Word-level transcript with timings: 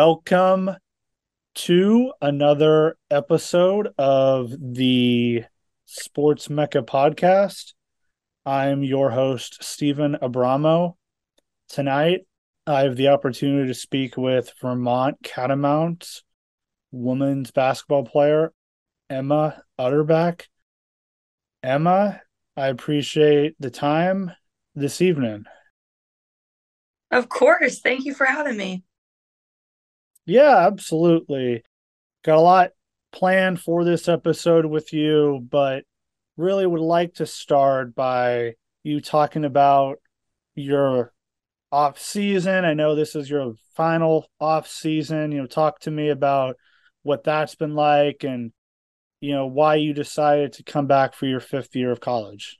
welcome 0.00 0.70
to 1.56 2.12
another 2.22 2.96
episode 3.10 3.88
of 3.98 4.54
the 4.60 5.42
Sports 5.86 6.48
Mecca 6.48 6.82
podcast. 6.82 7.72
I'm 8.46 8.84
your 8.84 9.10
host, 9.10 9.60
Steven 9.60 10.16
Abramo. 10.22 10.94
Tonight, 11.68 12.20
I 12.64 12.82
have 12.82 12.94
the 12.94 13.08
opportunity 13.08 13.66
to 13.66 13.74
speak 13.74 14.16
with 14.16 14.52
Vermont 14.62 15.16
Catamounts 15.24 16.22
women's 16.92 17.50
basketball 17.50 18.04
player, 18.04 18.52
Emma 19.10 19.64
Utterback. 19.80 20.44
Emma, 21.60 22.20
I 22.56 22.68
appreciate 22.68 23.56
the 23.58 23.70
time 23.70 24.30
this 24.76 25.00
evening. 25.00 25.46
Of 27.10 27.28
course. 27.28 27.80
Thank 27.80 28.04
you 28.04 28.14
for 28.14 28.26
having 28.26 28.56
me. 28.56 28.84
Yeah, 30.28 30.66
absolutely. 30.66 31.64
Got 32.24 32.38
a 32.38 32.40
lot 32.40 32.70
planned 33.12 33.60
for 33.60 33.84
this 33.84 34.08
episode 34.08 34.66
with 34.66 34.92
you, 34.92 35.46
but 35.50 35.84
really 36.36 36.66
would 36.66 36.80
like 36.80 37.14
to 37.14 37.26
start 37.26 37.94
by 37.94 38.54
you 38.84 39.00
talking 39.00 39.44
about 39.44 39.98
your 40.54 41.12
off 41.72 41.98
season. 42.00 42.64
I 42.64 42.74
know 42.74 42.94
this 42.94 43.16
is 43.16 43.30
your 43.30 43.54
final 43.76 44.30
off 44.40 44.68
season. 44.68 45.32
You 45.32 45.40
know, 45.42 45.46
talk 45.46 45.80
to 45.80 45.90
me 45.90 46.10
about 46.10 46.56
what 47.02 47.24
that's 47.24 47.54
been 47.56 47.74
like 47.74 48.24
and 48.24 48.52
you 49.20 49.32
know 49.32 49.46
why 49.46 49.76
you 49.76 49.94
decided 49.94 50.54
to 50.54 50.64
come 50.64 50.86
back 50.86 51.14
for 51.14 51.26
your 51.26 51.40
fifth 51.40 51.76
year 51.76 51.92
of 51.92 52.00
college. 52.00 52.58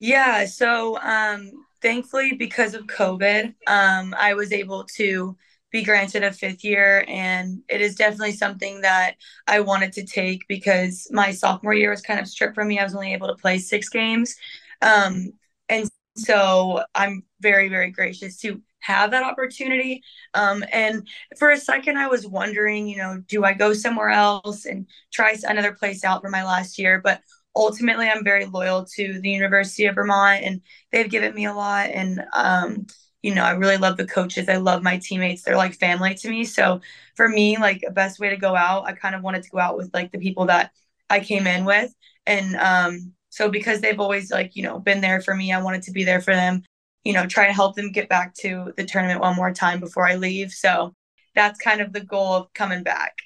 Yeah, 0.00 0.46
so 0.46 0.98
um 1.00 1.50
thankfully 1.80 2.34
because 2.34 2.74
of 2.74 2.86
COVID, 2.86 3.54
um 3.66 4.14
I 4.18 4.34
was 4.34 4.52
able 4.52 4.84
to 4.96 5.36
be 5.72 5.82
granted 5.82 6.22
a 6.22 6.32
fifth 6.32 6.64
year 6.64 7.04
and 7.08 7.62
it 7.68 7.80
is 7.80 7.94
definitely 7.96 8.32
something 8.32 8.82
that 8.82 9.16
I 9.46 9.60
wanted 9.60 9.92
to 9.94 10.04
take 10.04 10.46
because 10.48 11.08
my 11.10 11.32
sophomore 11.32 11.74
year 11.74 11.90
was 11.90 12.02
kind 12.02 12.20
of 12.20 12.28
stripped 12.28 12.54
from 12.54 12.68
me. 12.68 12.78
I 12.78 12.84
was 12.84 12.94
only 12.94 13.14
able 13.14 13.28
to 13.28 13.34
play 13.34 13.58
6 13.58 13.88
games. 13.88 14.36
Um 14.82 15.32
and 15.68 15.88
so 16.16 16.82
I'm 16.94 17.24
very 17.40 17.68
very 17.68 17.90
gracious 17.90 18.38
to 18.40 18.60
have 18.80 19.12
that 19.12 19.22
opportunity. 19.22 20.02
Um, 20.34 20.64
and 20.72 21.06
for 21.38 21.50
a 21.52 21.56
second, 21.56 21.98
I 21.98 22.08
was 22.08 22.26
wondering, 22.26 22.88
you 22.88 22.96
know, 22.96 23.22
do 23.28 23.44
I 23.44 23.52
go 23.52 23.72
somewhere 23.74 24.10
else 24.10 24.66
and 24.66 24.88
try 25.12 25.36
another 25.44 25.72
place 25.72 26.02
out 26.02 26.20
for 26.20 26.28
my 26.28 26.42
last 26.44 26.78
year? 26.80 27.00
But 27.02 27.20
ultimately, 27.54 28.08
I'm 28.08 28.24
very 28.24 28.44
loyal 28.46 28.84
to 28.96 29.20
the 29.20 29.30
University 29.30 29.86
of 29.86 29.94
Vermont, 29.94 30.42
and 30.42 30.62
they've 30.90 31.08
given 31.08 31.32
me 31.32 31.44
a 31.46 31.54
lot. 31.54 31.90
And 31.90 32.24
um, 32.34 32.86
you 33.22 33.34
know, 33.34 33.44
I 33.44 33.52
really 33.52 33.76
love 33.76 33.96
the 33.96 34.06
coaches. 34.06 34.48
I 34.48 34.56
love 34.56 34.82
my 34.82 34.98
teammates. 34.98 35.42
They're 35.42 35.56
like 35.56 35.74
family 35.74 36.14
to 36.16 36.28
me. 36.28 36.44
So 36.44 36.80
for 37.14 37.28
me, 37.28 37.56
like 37.58 37.82
a 37.86 37.90
best 37.92 38.18
way 38.18 38.30
to 38.30 38.36
go 38.36 38.56
out, 38.56 38.86
I 38.86 38.92
kind 38.92 39.14
of 39.14 39.22
wanted 39.22 39.44
to 39.44 39.50
go 39.50 39.58
out 39.58 39.76
with 39.76 39.92
like 39.94 40.12
the 40.12 40.18
people 40.18 40.46
that 40.46 40.72
I 41.08 41.20
came 41.20 41.46
in 41.46 41.64
with. 41.64 41.94
And 42.26 42.56
um, 42.56 43.12
so 43.30 43.48
because 43.48 43.80
they've 43.80 44.00
always 44.00 44.30
like, 44.30 44.56
you 44.56 44.62
know, 44.62 44.78
been 44.78 45.00
there 45.00 45.20
for 45.20 45.34
me, 45.34 45.52
I 45.52 45.62
wanted 45.62 45.82
to 45.82 45.92
be 45.92 46.04
there 46.04 46.20
for 46.20 46.34
them 46.34 46.64
you 47.04 47.12
know, 47.12 47.26
try 47.26 47.46
to 47.46 47.52
help 47.52 47.74
them 47.74 47.90
get 47.90 48.08
back 48.08 48.34
to 48.34 48.72
the 48.76 48.84
tournament 48.84 49.20
one 49.20 49.36
more 49.36 49.52
time 49.52 49.80
before 49.80 50.06
I 50.06 50.16
leave. 50.16 50.52
So 50.52 50.94
that's 51.34 51.58
kind 51.58 51.80
of 51.80 51.92
the 51.92 52.00
goal 52.00 52.34
of 52.34 52.52
coming 52.54 52.82
back. 52.82 53.16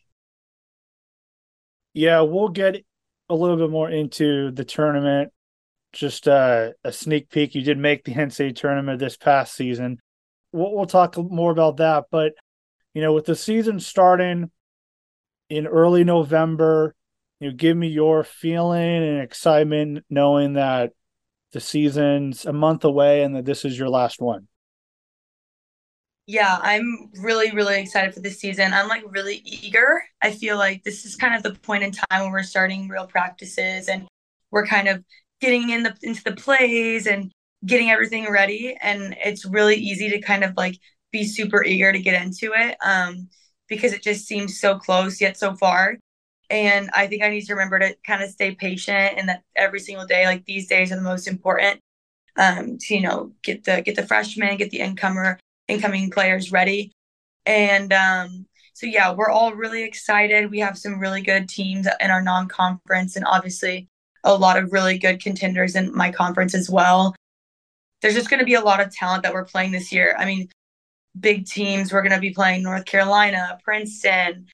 Yeah, 1.93 2.21
we'll 2.23 2.49
get 2.49 2.85
a 3.29 3.35
little 3.35 3.57
bit 3.57 3.71
more 3.71 3.91
into 3.91 4.51
the 4.51 4.65
tournament. 4.65 5.33
Just 5.97 6.29
uh, 6.29 6.73
a 6.85 6.93
sneak 6.93 7.31
peek. 7.31 7.55
You 7.55 7.63
did 7.63 7.79
make 7.79 8.05
the 8.05 8.13
NCAA 8.15 8.55
tournament 8.55 8.99
this 8.99 9.17
past 9.17 9.55
season. 9.55 9.99
We'll, 10.53 10.75
we'll 10.75 10.87
talk 10.87 11.17
more 11.17 11.51
about 11.51 11.79
that. 11.79 12.05
But, 12.11 12.35
you 12.95 13.03
know, 13.03 13.13
with 13.13 13.25
the 13.25 13.35
season 13.35 13.81
starting 13.81 14.51
in 15.49 15.67
early 15.67 16.05
November, 16.05 16.95
you 17.41 17.49
know, 17.49 17.57
give 17.57 17.77
me 17.77 17.89
your 17.89 18.25
feeling 18.25 19.03
and 19.03 19.21
excitement 19.21 20.05
knowing 20.11 20.55
that 20.55 20.93
the 21.53 21.61
season's 21.61 22.45
a 22.45 22.53
month 22.53 22.85
away 22.85 23.23
and 23.23 23.35
that 23.37 23.47
this 23.47 23.65
is 23.65 23.79
your 23.79 23.89
last 23.89 24.21
one. 24.21 24.49
Yeah, 26.27 26.59
I'm 26.61 27.11
really, 27.23 27.53
really 27.53 27.81
excited 27.81 28.13
for 28.13 28.21
this 28.21 28.41
season. 28.41 28.75
I'm 28.75 28.89
like 28.89 29.05
really 29.09 29.43
eager. 29.45 30.03
I 30.21 30.33
feel 30.33 30.59
like 30.59 30.83
this 30.83 31.05
is 31.07 31.15
kind 31.15 31.35
of 31.35 31.43
the 31.43 31.59
point 31.61 31.85
in 31.85 31.93
time 31.93 32.23
when 32.23 32.33
we're 32.33 32.43
starting 32.43 32.89
real 32.89 33.07
practices 33.07 33.89
and 33.89 34.09
we're 34.51 34.67
kind 34.67 34.89
of 34.89 35.05
getting 35.41 35.71
in 35.71 35.83
the 35.83 35.95
into 36.03 36.23
the 36.25 36.35
plays 36.35 37.07
and 37.07 37.33
getting 37.65 37.91
everything 37.91 38.31
ready. 38.31 38.77
And 38.81 39.17
it's 39.25 39.45
really 39.45 39.77
easy 39.77 40.11
to 40.11 40.21
kind 40.21 40.45
of 40.45 40.57
like 40.57 40.79
be 41.13 41.25
super 41.25 41.65
eager 41.65 41.93
to 41.93 41.99
get 41.99 42.23
into 42.23 42.53
it 42.55 42.77
um, 42.85 43.29
because 43.69 43.93
it 43.93 44.03
just 44.03 44.27
seems 44.27 44.61
so 44.61 44.79
close 44.79 45.21
yet 45.21 45.37
so 45.37 45.55
far. 45.57 45.97
And 46.49 46.91
I 46.95 47.07
think 47.07 47.23
I 47.23 47.29
need 47.29 47.47
to 47.47 47.55
remember 47.55 47.79
to 47.81 47.97
kind 48.07 48.23
of 48.23 48.31
stay 48.31 48.55
patient 48.55 49.15
and 49.17 49.29
that 49.29 49.43
every 49.57 49.81
single 49.81 50.07
day, 50.07 50.27
like 50.27 50.45
these 50.45 50.69
days 50.69 50.93
are 50.93 50.97
the 50.97 51.03
most 51.03 51.27
important. 51.27 51.81
Um, 52.39 52.77
to, 52.79 52.95
you 52.95 53.01
know, 53.01 53.33
get 53.43 53.65
the 53.65 53.81
get 53.81 53.97
the 53.97 54.07
freshmen, 54.07 54.59
get 54.59 54.71
the 54.71 54.81
incomer 54.81 55.41
incoming 55.69 56.11
players 56.11 56.53
ready. 56.53 56.93
And 57.47 57.93
um, 57.95 58.47
so 58.75 58.87
yeah, 58.87 59.13
we're 59.15 59.31
all 59.31 59.55
really 59.55 59.83
excited. 59.85 60.51
We 60.51 60.59
have 60.59 60.77
some 60.77 61.01
really 61.01 61.23
good 61.23 61.49
teams 61.49 61.89
in 61.99 62.11
our 62.11 62.21
non-conference 62.21 63.17
and 63.17 63.25
obviously 63.25 63.89
a 64.27 64.35
lot 64.35 64.59
of 64.59 64.73
really 64.73 64.99
good 64.99 65.23
contenders 65.23 65.77
in 65.77 65.95
my 65.95 66.11
conference 66.11 66.55
as 66.55 66.69
well. 66.69 67.15
There's 68.03 68.15
just 68.15 68.29
going 68.29 68.41
to 68.41 68.47
be 68.47 68.55
a 68.55 68.61
lot 68.61 68.81
of 68.81 68.95
talent 68.95 69.23
that 69.23 69.33
we're 69.33 69.45
playing 69.45 69.73
this 69.73 69.91
year. 69.91 70.15
I 70.19 70.27
mean, 70.27 70.51
big 71.19 71.47
teams. 71.47 71.93
We're 71.93 72.03
going 72.03 72.13
to 72.13 72.21
be 72.21 72.33
playing 72.33 72.63
North 72.63 72.85
Carolina, 72.85 73.59
Princeton, 73.65 74.47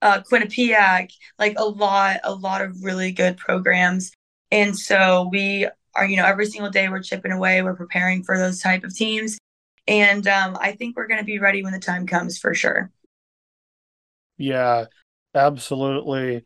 uh, 0.00 0.22
Quinnipiac, 0.22 1.12
like 1.38 1.54
a 1.56 1.64
lot, 1.64 2.20
a 2.24 2.34
lot 2.34 2.62
of 2.62 2.82
really 2.82 3.12
good 3.12 3.36
programs. 3.36 4.12
And 4.50 4.76
so 4.76 5.28
we 5.30 5.68
are, 5.94 6.06
you 6.06 6.16
know, 6.16 6.26
every 6.26 6.46
single 6.46 6.70
day 6.70 6.88
we're 6.88 7.02
chipping 7.02 7.32
away, 7.32 7.62
we're 7.62 7.74
preparing 7.74 8.24
for 8.24 8.38
those 8.38 8.60
type 8.60 8.84
of 8.84 8.94
teams. 8.94 9.38
And 9.86 10.26
um, 10.26 10.56
I 10.60 10.72
think 10.72 10.96
we're 10.96 11.06
going 11.06 11.20
to 11.20 11.24
be 11.24 11.38
ready 11.38 11.62
when 11.62 11.72
the 11.72 11.78
time 11.78 12.06
comes 12.06 12.38
for 12.38 12.54
sure. 12.54 12.90
Yeah, 14.38 14.86
absolutely. 15.34 16.44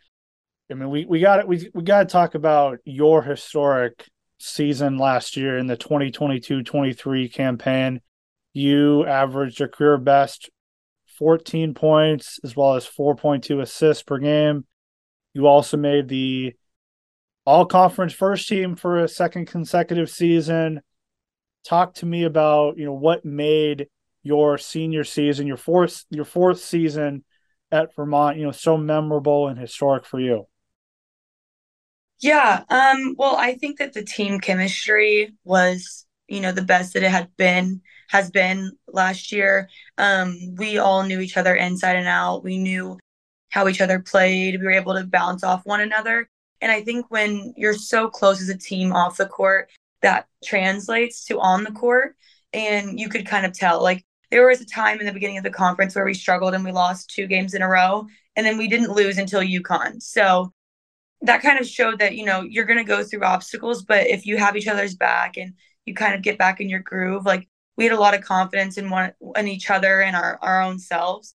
I 0.71 0.75
mean, 0.75 0.91
we, 0.91 1.05
we 1.05 1.21
got 1.21 1.41
it. 1.41 1.49
We, 1.49 1.71
we 1.75 1.83
got 1.83 2.01
to 2.01 2.07
talk 2.07 2.35
about 2.35 2.79
your 2.85 3.23
historic 3.23 4.07
season 4.39 4.99
last 4.99 5.37
year 5.37 5.59
in 5.59 5.67
the 5.67 5.77
2022 5.77 6.63
23 6.63 7.29
campaign. 7.29 8.01
You 8.53 9.07
averaged 9.07 9.61
your 9.61 9.69
career 9.69 9.99
best 9.99 10.51
14 11.19 11.75
points 11.75 12.41
as 12.43 12.57
well 12.57 12.75
as 12.75 12.87
4.2 12.87 13.61
assists 13.63 14.03
per 14.03 14.19
game. 14.19 14.67
You 15.35 15.47
also 15.47 15.77
made 15.77 16.09
the 16.09 16.55
all 17.45 17.65
conference 17.65 18.13
first 18.13 18.49
team 18.49 18.75
for 18.75 18.99
a 18.99 19.09
second 19.09 19.47
consecutive 19.47 20.11
season. 20.11 20.81
Talk 21.65 21.95
to 21.95 22.07
me 22.07 22.25
about, 22.25 22.77
you 22.77 22.87
know, 22.87 22.93
what 22.93 23.25
made 23.25 23.87
your 24.23 24.59
senior 24.59 25.05
season, 25.05 25.47
your 25.47 25.57
fourth 25.57 26.05
your 26.11 26.25
fourth 26.25 26.59
season 26.59 27.25
at 27.71 27.95
Vermont, 27.95 28.37
you 28.37 28.45
know, 28.45 28.53
so 28.53 28.77
memorable 28.77 29.47
and 29.49 29.59
historic 29.59 30.05
for 30.05 30.19
you. 30.19 30.47
Yeah, 32.21 32.65
um 32.71 33.15
well, 33.19 33.37
I 33.37 33.55
think 33.57 33.79
that 33.79 33.93
the 33.93 34.03
team 34.05 34.41
chemistry 34.41 35.35
was, 35.45 36.07
you 36.29 36.41
know, 36.41 36.53
the 36.53 36.63
best 36.63 36.95
that 36.95 37.03
it 37.03 37.11
had 37.11 37.35
been 37.37 37.83
has 38.09 38.31
been 38.31 38.73
last 38.89 39.33
year. 39.33 39.69
Um, 39.99 40.37
we 40.57 40.79
all 40.79 41.03
knew 41.03 41.21
each 41.21 41.37
other 41.37 41.55
inside 41.55 41.97
and 41.97 42.09
out. 42.09 42.45
We 42.45 42.57
knew 42.59 42.99
how 43.51 43.69
each 43.69 43.81
other 43.81 44.01
played. 44.01 44.59
We 44.61 44.65
were 44.67 44.73
able 44.73 44.95
to 44.95 45.05
bounce 45.05 45.45
off 45.45 45.67
one 45.67 45.81
another. 45.81 46.29
And 46.61 46.73
I 46.73 46.83
think 46.83 47.07
when 47.11 47.53
you're 47.57 47.75
so 47.75 48.09
close 48.09 48.41
as 48.41 48.49
a 48.49 48.57
team 48.57 48.93
off 48.93 49.17
the 49.19 49.27
court, 49.27 49.71
that 50.03 50.27
translates 50.45 51.25
to 51.27 51.41
on 51.41 51.65
the 51.65 51.73
court. 51.73 52.17
And 52.53 52.99
you 52.99 53.09
could 53.09 53.27
kind 53.27 53.45
of 53.45 53.53
tell, 53.53 53.83
like, 53.83 54.05
there 54.31 54.47
was 54.47 54.61
a 54.61 54.67
time 54.67 55.01
in 55.01 55.07
the 55.07 55.13
beginning 55.13 55.39
of 55.39 55.45
the 55.45 55.51
conference 55.51 55.95
where 55.95 56.05
we 56.05 56.15
struggled 56.15 56.55
and 56.55 56.65
we 56.65 56.73
lost 56.73 57.11
two 57.11 57.27
games 57.27 57.55
in 57.55 57.63
a 57.63 57.69
row. 57.69 58.07
And 58.37 58.47
then 58.47 58.57
we 58.59 58.69
didn't 58.69 58.93
lose 58.93 59.19
until 59.19 59.41
UConn. 59.43 60.01
So 60.03 60.53
that 61.23 61.43
kind 61.43 61.59
of 61.59 61.67
showed 61.67 61.99
that, 61.99 62.15
you 62.15 62.25
know, 62.25 62.43
you're 62.43 62.65
going 62.65 62.79
to 62.79 62.85
go 62.85 63.03
through 63.03 63.25
obstacles, 63.25 63.85
but 63.85 64.07
if 64.07 64.27
you 64.27 64.37
have 64.37 64.57
each 64.57 64.69
other's 64.69 64.95
back 64.95 65.37
and 65.37 65.55
you 65.85 65.95
kind 65.95 66.15
of 66.15 66.23
get 66.23 66.39
back 66.39 66.61
in 66.61 66.69
your 66.69 66.81
groove, 66.81 67.25
like 67.25 67.49
we 67.77 67.85
had 67.85 67.93
a 67.93 68.01
lot 68.01 68.15
of 68.15 68.23
confidence 68.23 68.79
in 68.79 68.91
one 68.91 69.13
in 69.37 69.49
each 69.49 69.71
other 69.71 70.01
and 70.01 70.17
our, 70.17 70.39
our 70.43 70.63
own 70.63 70.79
selves. 70.79 71.35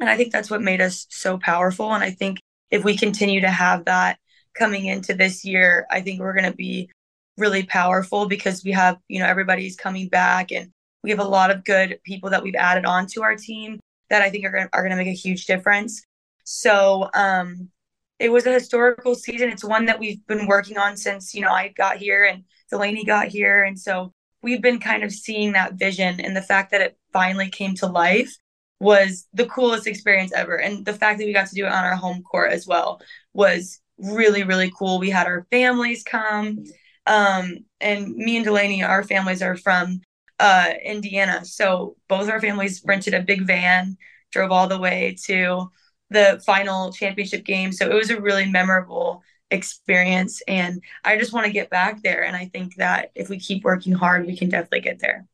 And 0.00 0.08
I 0.08 0.16
think 0.16 0.32
that's 0.32 0.50
what 0.50 0.62
made 0.62 0.80
us 0.80 1.06
so 1.10 1.38
powerful. 1.38 1.92
And 1.92 2.04
I 2.04 2.10
think 2.10 2.38
if 2.70 2.84
we 2.84 2.96
continue 2.96 3.40
to 3.40 3.50
have 3.50 3.84
that 3.86 4.18
coming 4.54 4.86
into 4.86 5.14
this 5.14 5.44
year, 5.44 5.86
I 5.90 6.00
think 6.00 6.20
we're 6.20 6.34
going 6.34 6.50
to 6.50 6.56
be 6.56 6.90
really 7.36 7.64
powerful 7.64 8.26
because 8.26 8.64
we 8.64 8.72
have, 8.72 8.98
you 9.08 9.20
know, 9.20 9.26
everybody's 9.26 9.76
coming 9.76 10.08
back 10.08 10.52
and 10.52 10.70
we 11.02 11.10
have 11.10 11.20
a 11.20 11.24
lot 11.24 11.50
of 11.50 11.64
good 11.64 12.00
people 12.04 12.30
that 12.30 12.42
we've 12.42 12.54
added 12.54 12.84
on 12.84 13.06
to 13.08 13.22
our 13.22 13.36
team 13.36 13.80
that 14.10 14.22
I 14.22 14.30
think 14.30 14.44
are 14.44 14.68
are 14.72 14.82
going 14.82 14.90
to 14.90 14.96
make 14.96 15.08
a 15.08 15.12
huge 15.12 15.46
difference. 15.46 16.02
So, 16.44 17.10
um, 17.14 17.70
it 18.18 18.30
was 18.30 18.46
a 18.46 18.52
historical 18.52 19.14
season. 19.14 19.50
It's 19.50 19.64
one 19.64 19.86
that 19.86 19.98
we've 19.98 20.24
been 20.26 20.46
working 20.46 20.76
on 20.76 20.96
since, 20.96 21.34
you 21.34 21.40
know, 21.40 21.52
I 21.52 21.68
got 21.68 21.98
here 21.98 22.24
and 22.24 22.44
Delaney 22.70 23.04
got 23.04 23.28
here. 23.28 23.62
And 23.62 23.78
so 23.78 24.12
we've 24.42 24.62
been 24.62 24.80
kind 24.80 25.04
of 25.04 25.12
seeing 25.12 25.52
that 25.52 25.74
vision 25.74 26.20
and 26.20 26.36
the 26.36 26.42
fact 26.42 26.72
that 26.72 26.80
it 26.80 26.98
finally 27.12 27.48
came 27.48 27.74
to 27.76 27.86
life 27.86 28.34
was 28.80 29.26
the 29.32 29.46
coolest 29.46 29.86
experience 29.86 30.32
ever. 30.32 30.56
And 30.56 30.84
the 30.84 30.92
fact 30.92 31.18
that 31.18 31.26
we 31.26 31.32
got 31.32 31.48
to 31.48 31.54
do 31.54 31.66
it 31.66 31.72
on 31.72 31.84
our 31.84 31.96
home 31.96 32.22
court 32.22 32.52
as 32.52 32.66
well 32.66 33.00
was 33.34 33.80
really, 33.98 34.44
really 34.44 34.72
cool. 34.76 34.98
We 34.98 35.10
had 35.10 35.26
our 35.26 35.46
families 35.50 36.02
come. 36.02 36.64
Um, 37.06 37.58
and 37.80 38.14
me 38.14 38.36
and 38.36 38.44
Delaney, 38.44 38.82
our 38.82 39.02
families 39.02 39.42
are 39.42 39.56
from 39.56 40.00
uh, 40.38 40.72
Indiana. 40.84 41.44
So 41.44 41.96
both 42.08 42.28
our 42.28 42.40
families 42.40 42.82
rented 42.84 43.14
a 43.14 43.22
big 43.22 43.46
van, 43.46 43.96
drove 44.30 44.52
all 44.52 44.68
the 44.68 44.78
way 44.78 45.16
to 45.26 45.70
the 46.10 46.42
final 46.44 46.92
championship 46.92 47.44
game. 47.44 47.72
So 47.72 47.90
it 47.90 47.94
was 47.94 48.10
a 48.10 48.20
really 48.20 48.50
memorable 48.50 49.22
experience. 49.50 50.42
And 50.46 50.82
I 51.04 51.16
just 51.18 51.32
want 51.32 51.46
to 51.46 51.52
get 51.52 51.70
back 51.70 52.02
there. 52.02 52.24
And 52.24 52.36
I 52.36 52.46
think 52.46 52.76
that 52.76 53.10
if 53.14 53.28
we 53.28 53.38
keep 53.38 53.64
working 53.64 53.92
hard, 53.92 54.26
we 54.26 54.36
can 54.36 54.48
definitely 54.48 54.80
get 54.80 55.00
there. 55.00 55.26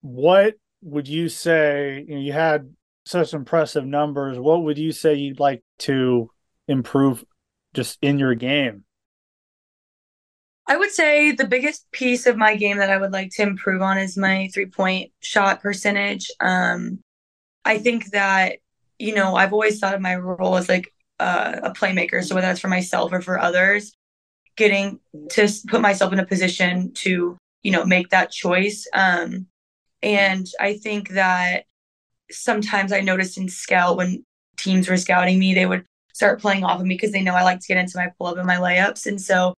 What 0.00 0.54
would 0.82 1.08
you 1.08 1.28
say? 1.28 2.04
You, 2.06 2.14
know, 2.14 2.20
you 2.20 2.32
had 2.32 2.72
such 3.04 3.34
impressive 3.34 3.84
numbers. 3.84 4.38
What 4.38 4.62
would 4.62 4.78
you 4.78 4.92
say 4.92 5.14
you'd 5.14 5.40
like 5.40 5.62
to 5.80 6.30
improve 6.68 7.24
just 7.74 7.98
in 8.02 8.18
your 8.18 8.34
game? 8.34 8.84
I 10.68 10.76
would 10.76 10.90
say 10.90 11.30
the 11.30 11.46
biggest 11.46 11.90
piece 11.92 12.26
of 12.26 12.36
my 12.36 12.56
game 12.56 12.78
that 12.78 12.90
I 12.90 12.96
would 12.96 13.12
like 13.12 13.30
to 13.36 13.42
improve 13.42 13.82
on 13.82 13.98
is 13.98 14.16
my 14.16 14.48
three 14.52 14.66
point 14.66 15.12
shot 15.20 15.62
percentage. 15.62 16.28
Um, 16.40 16.98
I 17.66 17.78
think 17.78 18.10
that, 18.12 18.58
you 18.98 19.14
know, 19.14 19.34
I've 19.34 19.52
always 19.52 19.78
thought 19.78 19.94
of 19.94 20.00
my 20.00 20.16
role 20.16 20.56
as 20.56 20.68
like 20.68 20.92
uh, 21.18 21.60
a 21.62 21.70
playmaker. 21.72 22.24
So 22.24 22.34
whether 22.34 22.46
that's 22.46 22.60
for 22.60 22.68
myself 22.68 23.12
or 23.12 23.20
for 23.20 23.38
others, 23.38 23.92
getting 24.56 25.00
to 25.30 25.48
put 25.68 25.80
myself 25.80 26.12
in 26.12 26.20
a 26.20 26.26
position 26.26 26.92
to, 26.94 27.36
you 27.62 27.72
know, 27.72 27.84
make 27.84 28.10
that 28.10 28.30
choice. 28.30 28.86
Um, 28.92 29.46
and 30.02 30.46
I 30.60 30.78
think 30.78 31.10
that 31.10 31.64
sometimes 32.30 32.92
I 32.92 33.00
noticed 33.00 33.38
in 33.38 33.48
scout 33.48 33.96
when 33.96 34.24
teams 34.56 34.88
were 34.88 34.96
scouting 34.96 35.38
me, 35.38 35.54
they 35.54 35.66
would 35.66 35.84
start 36.14 36.40
playing 36.40 36.64
off 36.64 36.80
of 36.80 36.86
me 36.86 36.94
because 36.94 37.12
they 37.12 37.22
know 37.22 37.34
I 37.34 37.42
like 37.42 37.60
to 37.60 37.66
get 37.66 37.76
into 37.76 37.98
my 37.98 38.08
pull 38.16 38.28
up 38.28 38.38
and 38.38 38.46
my 38.46 38.56
layups. 38.56 39.06
And 39.06 39.20
so 39.20 39.54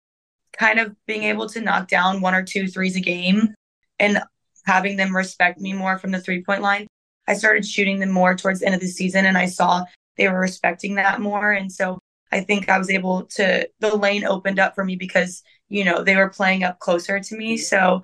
kind 0.53 0.79
of 0.79 0.95
being 1.05 1.23
able 1.23 1.47
to 1.49 1.61
knock 1.61 1.87
down 1.87 2.21
one 2.21 2.33
or 2.33 2.43
two 2.43 2.67
threes 2.67 2.95
a 2.95 3.01
game 3.01 3.53
and 3.99 4.21
having 4.65 4.97
them 4.97 5.15
respect 5.15 5.59
me 5.59 5.73
more 5.73 5.97
from 5.97 6.11
the 6.11 6.19
three 6.19 6.43
point 6.43 6.61
line. 6.61 6.87
I 7.27 7.33
started 7.33 7.65
shooting 7.65 7.99
them 7.99 8.11
more 8.11 8.35
towards 8.35 8.59
the 8.59 8.65
end 8.65 8.75
of 8.75 8.81
the 8.81 8.87
season 8.87 9.25
and 9.25 9.37
I 9.37 9.45
saw 9.45 9.83
they 10.17 10.27
were 10.27 10.39
respecting 10.39 10.95
that 10.95 11.21
more. 11.21 11.51
And 11.51 11.71
so 11.71 11.99
I 12.31 12.41
think 12.41 12.69
I 12.69 12.77
was 12.77 12.89
able 12.89 13.23
to, 13.35 13.69
the 13.79 13.95
lane 13.95 14.25
opened 14.25 14.59
up 14.59 14.75
for 14.75 14.83
me 14.83 14.95
because, 14.95 15.43
you 15.69 15.83
know, 15.83 16.03
they 16.03 16.15
were 16.15 16.29
playing 16.29 16.63
up 16.63 16.79
closer 16.79 17.19
to 17.19 17.37
me. 17.37 17.57
So 17.57 18.01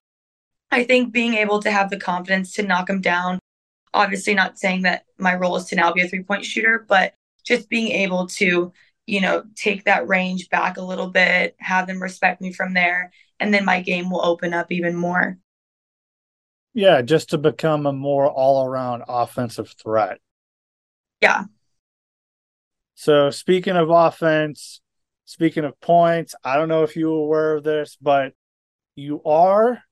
I 0.71 0.83
think 0.83 1.11
being 1.11 1.33
able 1.35 1.61
to 1.61 1.71
have 1.71 1.89
the 1.89 1.99
confidence 1.99 2.53
to 2.53 2.63
knock 2.63 2.87
them 2.87 3.01
down, 3.01 3.39
obviously 3.93 4.33
not 4.33 4.59
saying 4.59 4.83
that 4.83 5.05
my 5.17 5.35
role 5.35 5.55
is 5.55 5.65
to 5.65 5.75
now 5.75 5.91
be 5.91 6.01
a 6.01 6.07
three 6.07 6.23
point 6.23 6.45
shooter, 6.45 6.85
but 6.87 7.13
just 7.45 7.69
being 7.69 7.91
able 7.91 8.27
to 8.27 8.71
you 9.05 9.21
know, 9.21 9.43
take 9.55 9.83
that 9.83 10.07
range 10.07 10.49
back 10.49 10.77
a 10.77 10.81
little 10.81 11.09
bit, 11.09 11.55
have 11.59 11.87
them 11.87 12.01
respect 12.01 12.41
me 12.41 12.53
from 12.53 12.73
there, 12.73 13.11
and 13.39 13.53
then 13.53 13.65
my 13.65 13.81
game 13.81 14.09
will 14.09 14.23
open 14.23 14.53
up 14.53 14.71
even 14.71 14.95
more. 14.95 15.37
Yeah, 16.73 17.01
just 17.01 17.29
to 17.29 17.37
become 17.37 17.85
a 17.85 17.93
more 17.93 18.29
all 18.29 18.65
around 18.65 19.03
offensive 19.07 19.73
threat. 19.81 20.19
Yeah. 21.21 21.43
So, 22.95 23.29
speaking 23.29 23.75
of 23.75 23.89
offense, 23.89 24.81
speaking 25.25 25.65
of 25.65 25.79
points, 25.79 26.35
I 26.43 26.55
don't 26.55 26.69
know 26.69 26.83
if 26.83 26.95
you 26.95 27.09
were 27.09 27.23
aware 27.23 27.55
of 27.57 27.63
this, 27.63 27.97
but 28.01 28.33
you 28.95 29.21
are 29.23 29.83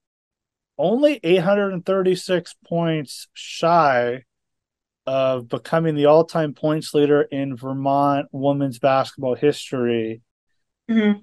only 0.78 1.20
836 1.24 2.56
points 2.66 3.28
shy 3.34 4.24
of 5.06 5.48
becoming 5.48 5.96
the 5.96 6.06
all-time 6.06 6.54
points 6.54 6.94
leader 6.94 7.22
in 7.22 7.56
Vermont 7.56 8.28
women's 8.32 8.80
basketball 8.80 9.36
history. 9.36 10.22
Mm-hmm. 10.90 11.20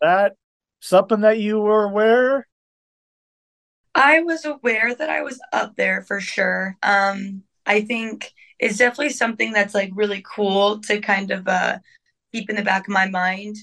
That 0.00 0.34
something 0.80 1.20
that 1.20 1.38
you 1.38 1.60
were 1.60 1.84
aware? 1.84 2.46
I 3.94 4.20
was 4.20 4.44
aware 4.44 4.94
that 4.94 5.10
I 5.10 5.22
was 5.22 5.40
up 5.52 5.76
there 5.76 6.02
for 6.02 6.20
sure. 6.20 6.76
Um, 6.82 7.42
I 7.66 7.82
think 7.82 8.32
it's 8.58 8.78
definitely 8.78 9.10
something 9.10 9.52
that's 9.52 9.74
like 9.74 9.90
really 9.94 10.24
cool 10.24 10.80
to 10.80 11.00
kind 11.00 11.30
of 11.30 11.46
uh, 11.46 11.78
keep 12.32 12.48
in 12.48 12.56
the 12.56 12.62
back 12.62 12.88
of 12.88 12.94
my 12.94 13.08
mind. 13.08 13.56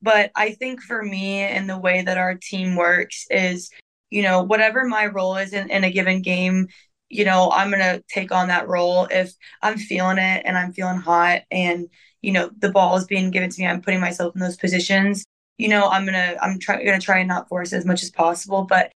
But 0.00 0.30
I 0.36 0.52
think 0.52 0.80
for 0.80 1.02
me 1.02 1.40
and 1.40 1.68
the 1.68 1.78
way 1.78 2.02
that 2.02 2.18
our 2.18 2.34
team 2.34 2.76
works 2.76 3.26
is, 3.30 3.70
you 4.10 4.22
know, 4.22 4.42
whatever 4.42 4.84
my 4.84 5.06
role 5.06 5.36
is 5.36 5.52
in, 5.52 5.70
in 5.70 5.84
a 5.84 5.90
given 5.90 6.22
game, 6.22 6.68
you 7.08 7.24
know, 7.24 7.50
I'm 7.50 7.70
going 7.70 7.82
to 7.82 8.02
take 8.08 8.32
on 8.32 8.48
that 8.48 8.68
role 8.68 9.06
if 9.10 9.32
I'm 9.62 9.76
feeling 9.76 10.18
it 10.18 10.42
and 10.44 10.56
I'm 10.56 10.72
feeling 10.72 10.98
hot 10.98 11.42
and, 11.50 11.88
you 12.22 12.32
know, 12.32 12.50
the 12.58 12.70
ball 12.70 12.96
is 12.96 13.06
being 13.06 13.30
given 13.30 13.50
to 13.50 13.60
me. 13.60 13.66
I'm 13.66 13.82
putting 13.82 14.00
myself 14.00 14.34
in 14.34 14.40
those 14.40 14.56
positions. 14.56 15.24
You 15.56 15.68
know, 15.68 15.88
I'm 15.88 16.04
going 16.04 16.14
to, 16.14 16.42
I'm 16.42 16.58
trying, 16.58 16.84
going 16.84 16.98
to 16.98 17.04
try 17.04 17.18
and 17.18 17.28
not 17.28 17.48
force 17.48 17.72
as 17.72 17.84
much 17.84 18.02
as 18.02 18.10
possible. 18.10 18.64
But 18.64 18.92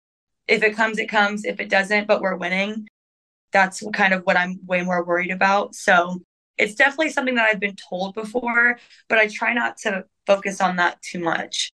if 0.48 0.62
it 0.62 0.74
comes, 0.74 0.98
it 0.98 1.08
comes. 1.08 1.44
If 1.44 1.60
it 1.60 1.68
doesn't, 1.68 2.06
but 2.06 2.20
we're 2.20 2.36
winning, 2.36 2.88
that's 3.52 3.82
kind 3.92 4.12
of 4.12 4.22
what 4.24 4.36
I'm 4.36 4.58
way 4.66 4.82
more 4.82 5.04
worried 5.04 5.30
about. 5.30 5.74
So 5.74 6.22
it's 6.56 6.74
definitely 6.74 7.10
something 7.10 7.36
that 7.36 7.48
I've 7.48 7.60
been 7.60 7.76
told 7.76 8.14
before, 8.14 8.78
but 9.08 9.18
I 9.18 9.28
try 9.28 9.54
not 9.54 9.76
to 9.78 10.04
focus 10.26 10.60
on 10.60 10.76
that 10.76 11.00
too 11.02 11.20
much. 11.20 11.70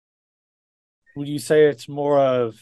Would 1.17 1.29
you 1.29 1.39
say 1.39 1.67
it's 1.67 1.89
more 1.89 2.19
of 2.19 2.57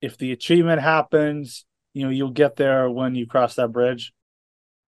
if 0.00 0.18
the 0.18 0.32
achievement 0.32 0.82
happens, 0.82 1.64
you 1.94 2.04
know 2.04 2.10
you'll 2.10 2.30
get 2.30 2.56
there 2.56 2.90
when 2.90 3.14
you 3.14 3.26
cross 3.26 3.54
that 3.54 3.72
bridge 3.72 4.12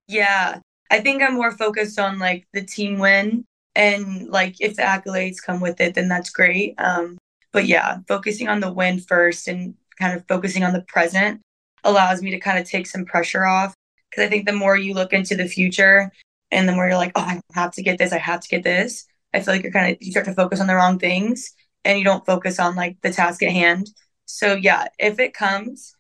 yeah 0.09 0.59
i 0.91 1.01
think 1.01 1.23
i'm 1.23 1.35
more 1.35 1.53
focused 1.53 1.99
on 1.99 2.19
like 2.19 2.47
the 2.53 2.63
team 2.63 2.99
win 2.99 3.45
and 3.75 4.29
like 4.29 4.57
if 4.61 4.77
the 4.77 4.83
accolades 4.83 5.37
come 5.45 5.61
with 5.61 5.81
it 5.81 5.95
then 5.95 6.09
that's 6.09 6.31
great 6.31 6.75
um 6.79 7.19
but 7.53 7.67
yeah 7.67 7.99
focusing 8.09 8.49
on 8.49 8.61
the 8.61 8.73
win 8.73 8.99
first 8.99 9.49
and 9.49 9.75
kind 9.99 10.17
of 10.17 10.27
focusing 10.29 10.65
on 10.65 10.73
the 10.73 10.83
present 10.83 11.41
allows 11.85 12.23
me 12.23 12.31
to 12.31 12.41
kind 12.41 12.59
of 12.59 12.69
take 12.69 12.87
some 12.87 13.05
pressure 13.05 13.45
off 13.45 13.75
because 14.11 14.25
i 14.25 14.29
think 14.29 14.47
the 14.47 14.53
more 14.53 14.77
you 14.77 14.95
look 14.95 15.13
into 15.13 15.35
the 15.35 15.49
future 15.49 16.11
and 16.51 16.69
the 16.69 16.73
more 16.73 16.87
you're 16.87 16.97
like 16.97 17.13
oh 17.15 17.23
i 17.23 17.41
have 17.55 17.73
to 17.73 17.83
get 17.83 17.99
this 17.99 18.13
i 18.13 18.19
have 18.19 18.41
to 18.41 18.49
get 18.49 18.63
this 18.63 19.07
i 19.33 19.41
feel 19.41 19.55
like 19.55 19.63
you're 19.63 19.73
kind 19.73 19.93
of 19.93 19.99
you 20.01 20.11
start 20.11 20.27
to 20.27 20.35
focus 20.35 20.61
on 20.61 20.67
the 20.67 20.75
wrong 20.75 20.99
things 20.99 21.53
and 21.85 21.99
you 21.99 22.05
don't 22.05 22.27
focus 22.27 22.59
on 22.59 22.75
like 22.75 22.97
the 23.03 23.13
task 23.13 23.43
at 23.43 23.51
hand 23.51 23.91
so 24.25 24.55
yeah 24.55 24.87
if 24.99 25.19
it 25.19 25.35
comes 25.35 25.95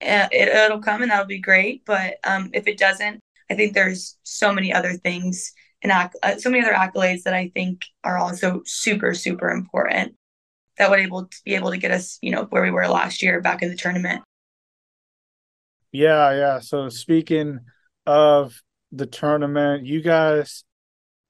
uh, 0.00 0.28
it, 0.30 0.48
it'll 0.48 0.80
come 0.80 1.02
and 1.02 1.10
that'll 1.10 1.26
be 1.26 1.40
great. 1.40 1.84
But 1.84 2.18
um, 2.24 2.50
if 2.52 2.66
it 2.66 2.78
doesn't, 2.78 3.20
I 3.50 3.54
think 3.54 3.74
there's 3.74 4.16
so 4.22 4.52
many 4.52 4.72
other 4.72 4.92
things 4.94 5.52
and 5.82 5.92
uh, 5.92 6.36
so 6.38 6.50
many 6.50 6.62
other 6.62 6.74
accolades 6.74 7.22
that 7.22 7.34
I 7.34 7.50
think 7.54 7.82
are 8.04 8.18
also 8.18 8.62
super, 8.64 9.14
super 9.14 9.50
important 9.50 10.14
that 10.78 10.90
would 10.90 11.00
able 11.00 11.26
to 11.26 11.36
be 11.44 11.54
able 11.54 11.70
to 11.70 11.76
get 11.76 11.90
us, 11.90 12.18
you 12.22 12.30
know, 12.30 12.44
where 12.44 12.62
we 12.62 12.70
were 12.70 12.86
last 12.86 13.22
year 13.22 13.40
back 13.40 13.62
in 13.62 13.68
the 13.68 13.76
tournament. 13.76 14.22
Yeah, 15.92 16.32
yeah. 16.32 16.58
So 16.60 16.88
speaking 16.88 17.60
of 18.06 18.60
the 18.92 19.06
tournament, 19.06 19.86
you 19.86 20.02
guys 20.02 20.64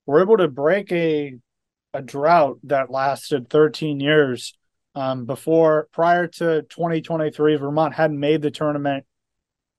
were 0.07 0.23
able 0.23 0.37
to 0.39 0.49
break 0.49 0.93
a 0.93 1.35
a 1.95 2.03
drought 2.03 2.59
that 2.65 2.91
lasted 2.91 3.49
13 3.49 3.99
years 3.99 4.55
um, 4.95 5.27
before, 5.27 5.89
prior 5.93 6.27
to 6.27 6.63
2023, 6.63 7.57
Vermont 7.57 7.95
hadn't 7.95 8.19
made 8.19 8.43
the 8.43 8.51
tournament 8.51 9.05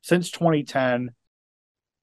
since 0.01 0.31
2010. 0.31 1.11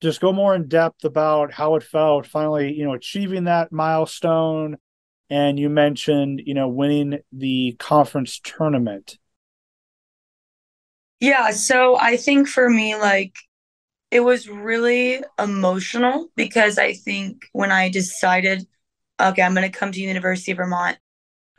Just 0.02 0.20
go 0.20 0.32
more 0.32 0.54
in 0.54 0.68
depth 0.68 1.04
about 1.04 1.52
how 1.52 1.76
it 1.76 1.82
felt 1.82 2.26
finally, 2.26 2.75
you 2.75 2.85
know, 2.85 2.92
achieving 2.92 3.44
that 3.44 3.73
milestone. 3.73 4.76
And 5.28 5.59
you 5.59 5.68
mentioned, 5.68 6.42
you 6.45 6.54
know, 6.54 6.68
winning 6.68 7.18
the 7.33 7.76
conference 7.78 8.40
tournament. 8.42 9.18
Yeah. 11.21 11.50
So 11.50 11.97
I 11.97 12.16
think 12.16 12.49
for 12.49 12.68
me, 12.68 12.95
like, 12.97 13.35
it 14.11 14.21
was 14.21 14.49
really 14.49 15.23
emotional 15.38 16.28
because 16.37 16.78
I 16.78 16.92
think 16.92 17.42
when 17.52 17.73
I 17.73 17.88
decided, 17.88 18.66
okay, 19.21 19.42
I'm 19.42 19.54
going 19.54 19.71
to 19.71 19.78
come 19.78 19.90
to 19.92 20.00
University 20.00 20.52
of 20.52 20.59
Vermont, 20.59 20.99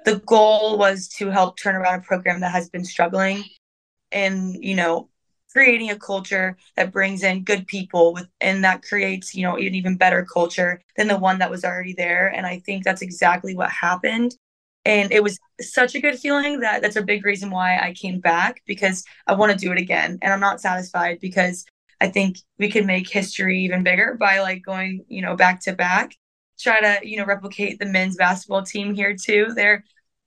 the 0.05 0.19
goal 0.19 0.77
was 0.77 1.09
to 1.17 1.29
help 1.29 1.59
turn 1.59 1.75
around 1.75 1.99
a 1.99 2.03
program 2.03 2.39
that 2.39 2.53
has 2.53 2.69
been 2.69 2.85
struggling 2.85 3.43
and 4.11 4.55
you 4.63 4.75
know 4.75 5.09
creating 5.51 5.89
a 5.89 5.97
culture 5.97 6.57
that 6.75 6.91
brings 6.91 7.23
in 7.23 7.43
good 7.43 7.65
people 7.67 8.19
and 8.41 8.63
that 8.63 8.83
creates 8.83 9.33
you 9.33 9.43
know 9.43 9.55
an 9.55 9.75
even 9.75 9.97
better 9.97 10.25
culture 10.25 10.81
than 10.95 11.07
the 11.07 11.17
one 11.17 11.39
that 11.39 11.51
was 11.51 11.63
already 11.63 11.93
there. 11.93 12.27
And 12.27 12.45
i 12.45 12.59
think 12.59 12.83
that's 12.83 13.01
exactly 13.01 13.55
what 13.55 13.69
happened. 13.69 14.35
And 14.85 15.11
it 15.11 15.21
was 15.21 15.37
such 15.59 15.95
a 15.95 15.99
good 16.01 16.17
feeling 16.19 16.61
that 16.61 16.81
that's 16.81 16.95
a 16.95 17.01
big 17.01 17.25
reason 17.25 17.49
why 17.49 17.77
i 17.79 17.93
came 17.93 18.19
back 18.19 18.61
because 18.65 19.03
i 19.27 19.33
want 19.33 19.51
to 19.51 19.57
do 19.57 19.71
it 19.71 19.79
again. 19.79 20.19
And 20.21 20.33
i'm 20.33 20.39
not 20.39 20.61
satisfied 20.61 21.19
because 21.21 21.65
i 22.01 22.07
think 22.07 22.37
we 22.59 22.69
can 22.69 22.85
make 22.85 23.09
history 23.09 23.59
even 23.61 23.83
bigger 23.83 24.15
by 24.19 24.39
like 24.39 24.63
going 24.63 25.05
you 25.07 25.21
know 25.21 25.35
back 25.35 25.61
to 25.61 25.73
back. 25.73 26.15
Try 26.59 26.79
to 26.81 27.07
you 27.07 27.17
know 27.17 27.25
replicate 27.25 27.79
the 27.79 27.85
men's 27.85 28.17
basketball 28.17 28.63
team 28.63 28.93
here 28.93 29.15
too. 29.15 29.47
They're 29.55 29.83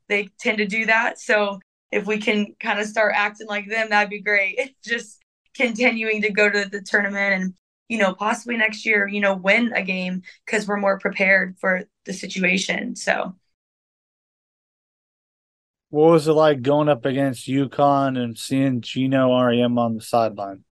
they 0.09 0.29
tend 0.41 0.59
to 0.59 0.67
do 0.67 0.87
that. 0.87 1.21
So 1.21 1.61
if 1.93 2.07
we 2.07 2.19
can 2.19 2.55
kind 2.61 2.79
of 2.79 2.87
start 2.87 3.15
acting 3.17 3.49
like 3.49 3.69
them, 3.69 3.91
that'd 3.91 4.11
be 4.11 4.21
great. 4.21 4.75
Just 4.85 5.21
continuing 5.55 6.23
to 6.23 6.31
go 6.31 6.49
to 6.49 6.67
the 6.71 6.81
tournament 6.81 7.35
and 7.35 7.55
you 7.89 7.99
know 7.99 8.15
possibly 8.15 8.57
next 8.57 8.87
year 8.87 9.09
you 9.09 9.21
know 9.21 9.35
win 9.35 9.73
a 9.73 9.83
game 9.83 10.23
because 10.47 10.67
we're 10.69 10.77
more 10.77 10.97
prepared 11.01 11.57
for 11.59 11.83
the 12.05 12.13
situation 12.13 12.95
so 12.95 13.35
what 15.91 16.11
was 16.11 16.29
it 16.29 16.33
like 16.33 16.63
going 16.63 16.89
up 16.89 17.05
against 17.05 17.49
UConn 17.49 18.17
and 18.17 18.39
seeing 18.39 18.81
Geno 18.81 19.31
Auriemma 19.31 19.79
on 19.79 19.97
the 19.97 20.01
sideline? 20.01 20.65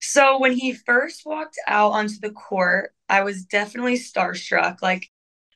So 0.00 0.38
when 0.38 0.52
he 0.52 0.74
first 0.74 1.24
walked 1.24 1.58
out 1.66 1.92
onto 1.92 2.20
the 2.20 2.30
court, 2.30 2.94
I 3.08 3.22
was 3.22 3.44
definitely 3.44 3.94
starstruck. 3.94 4.82
Like 4.82 5.08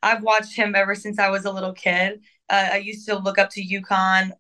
I've 0.03 0.23
watched 0.23 0.57
him 0.57 0.75
ever 0.75 0.95
since 0.95 1.19
I 1.19 1.29
was 1.29 1.45
a 1.45 1.53
little 1.53 1.75
kid. 1.75 2.23
Uh, 2.51 2.71
I 2.73 2.77
used 2.79 3.07
to 3.09 3.19
look 3.19 3.39
up 3.39 3.51
to 3.51 3.67
UConn 3.67 4.33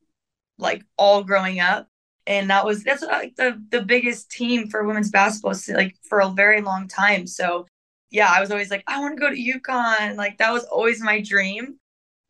like 0.58 0.84
all 0.98 1.24
growing 1.24 1.60
up, 1.60 1.88
and 2.26 2.50
that 2.50 2.64
was 2.64 2.84
that's 2.84 3.02
like 3.02 3.36
the 3.36 3.62
the 3.70 3.82
biggest 3.82 4.30
team 4.30 4.68
for 4.68 4.84
women's 4.84 5.10
basketball 5.10 5.54
like 5.74 5.96
for 6.08 6.20
a 6.20 6.30
very 6.30 6.60
long 6.62 6.88
time. 6.88 7.26
So 7.26 7.66
yeah, 8.12 8.30
I 8.30 8.40
was 8.40 8.50
always 8.50 8.70
like, 8.70 8.84
I 8.86 9.00
want 9.00 9.16
to 9.16 9.20
go 9.20 9.30
to 9.30 9.36
UConn. 9.36 10.16
Like 10.16 10.38
that 10.38 10.52
was 10.52 10.64
always 10.64 11.02
my 11.02 11.20
dream. 11.20 11.78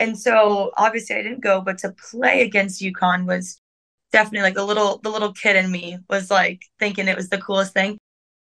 And 0.01 0.19
so 0.19 0.73
obviously 0.79 1.17
I 1.17 1.23
didn't 1.23 1.43
go, 1.43 1.61
but 1.61 1.79
to 1.79 1.95
play 2.11 2.43
against 2.43 2.81
UConn 2.83 3.27
was 3.27 3.61
definitely 4.13 4.43
like 4.43 4.55
the 4.55 4.65
little 4.65 4.99
the 5.03 5.11
little 5.11 5.33
kid 5.33 5.57
in 5.57 5.71
me 5.71 5.99
was 6.11 6.31
like 6.31 6.63
thinking 6.79 7.09
it 7.09 7.17
was 7.17 7.29
the 7.29 7.39
coolest 7.39 7.75
thing. 7.75 7.99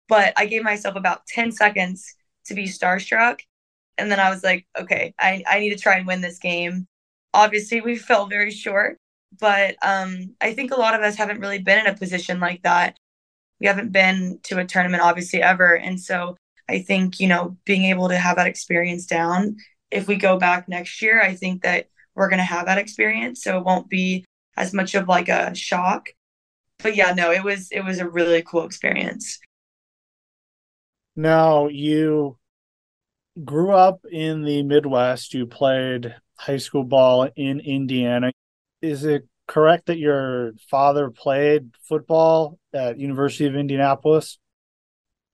But 0.10 0.34
I 0.38 0.48
gave 0.48 0.64
myself 0.64 0.96
about 0.96 1.26
10 1.28 1.52
seconds 1.52 2.16
to 2.46 2.56
be 2.56 2.66
starstruck. 2.66 3.42
And 3.98 4.12
then 4.12 4.20
I 4.20 4.30
was 4.32 4.44
like, 4.44 4.66
okay, 4.80 5.14
I, 5.20 5.44
I 5.48 5.60
need 5.60 5.72
to 5.72 5.78
try 5.78 5.98
and 5.98 6.08
win 6.08 6.22
this 6.22 6.40
game. 6.40 6.88
Obviously 7.34 7.82
we 7.82 7.96
fell 7.96 8.28
very 8.28 8.52
short, 8.52 8.98
but 9.40 9.76
um, 9.82 10.36
I 10.42 10.54
think 10.54 10.72
a 10.72 10.80
lot 10.80 10.96
of 10.96 11.02
us 11.02 11.16
haven't 11.16 11.40
really 11.40 11.60
been 11.60 11.80
in 11.80 11.88
a 11.88 11.98
position 11.98 12.40
like 12.40 12.64
that. 12.64 12.98
We 13.60 13.68
haven't 13.68 13.92
been 13.92 14.40
to 14.44 14.60
a 14.60 14.66
tournament 14.66 15.04
obviously 15.04 15.42
ever. 15.42 15.76
And 15.76 16.00
so 16.00 16.38
I 16.70 16.80
think, 16.80 17.20
you 17.20 17.28
know, 17.28 17.58
being 17.66 17.86
able 17.86 18.10
to 18.10 18.18
have 18.18 18.38
that 18.38 18.48
experience 18.48 19.06
down 19.06 19.58
if 19.92 20.08
we 20.08 20.16
go 20.16 20.38
back 20.38 20.68
next 20.68 21.02
year, 21.02 21.22
I 21.22 21.36
think 21.36 21.64
that 21.64 21.88
we're 22.16 22.30
going 22.30 22.40
to 22.40 22.44
have 22.44 22.66
that 22.66 22.78
experience. 22.78 23.44
So 23.44 23.58
it 23.58 23.66
won't 23.66 23.90
be 23.90 24.26
as 24.58 24.74
much 24.74 24.96
of 24.96 25.08
like 25.08 25.30
a 25.30 25.56
shock. 25.56 26.10
But 26.82 26.96
yeah, 26.96 27.14
no, 27.14 27.32
it 27.32 27.44
was 27.44 27.70
it 27.72 27.82
was 27.82 28.00
a 28.00 28.08
really 28.08 28.42
cool 28.42 28.64
experience. 28.64 29.40
Now 31.16 31.68
you 31.68 32.38
grew 33.44 33.72
up 33.72 34.06
in 34.10 34.44
the 34.44 34.64
Midwest. 34.64 35.34
You 35.34 35.46
played 35.46 36.16
high 36.40 36.58
school 36.58 36.86
ball 36.86 37.30
in 37.36 37.60
Indiana. 37.60 38.32
Is 38.82 39.04
it 39.04 39.28
correct 39.46 39.88
that 39.88 39.98
your 39.98 40.54
father 40.72 41.10
played 41.10 41.72
football 41.84 42.58
at 42.74 42.98
University 42.98 43.46
of 43.46 43.56
Indianapolis? 43.56 44.40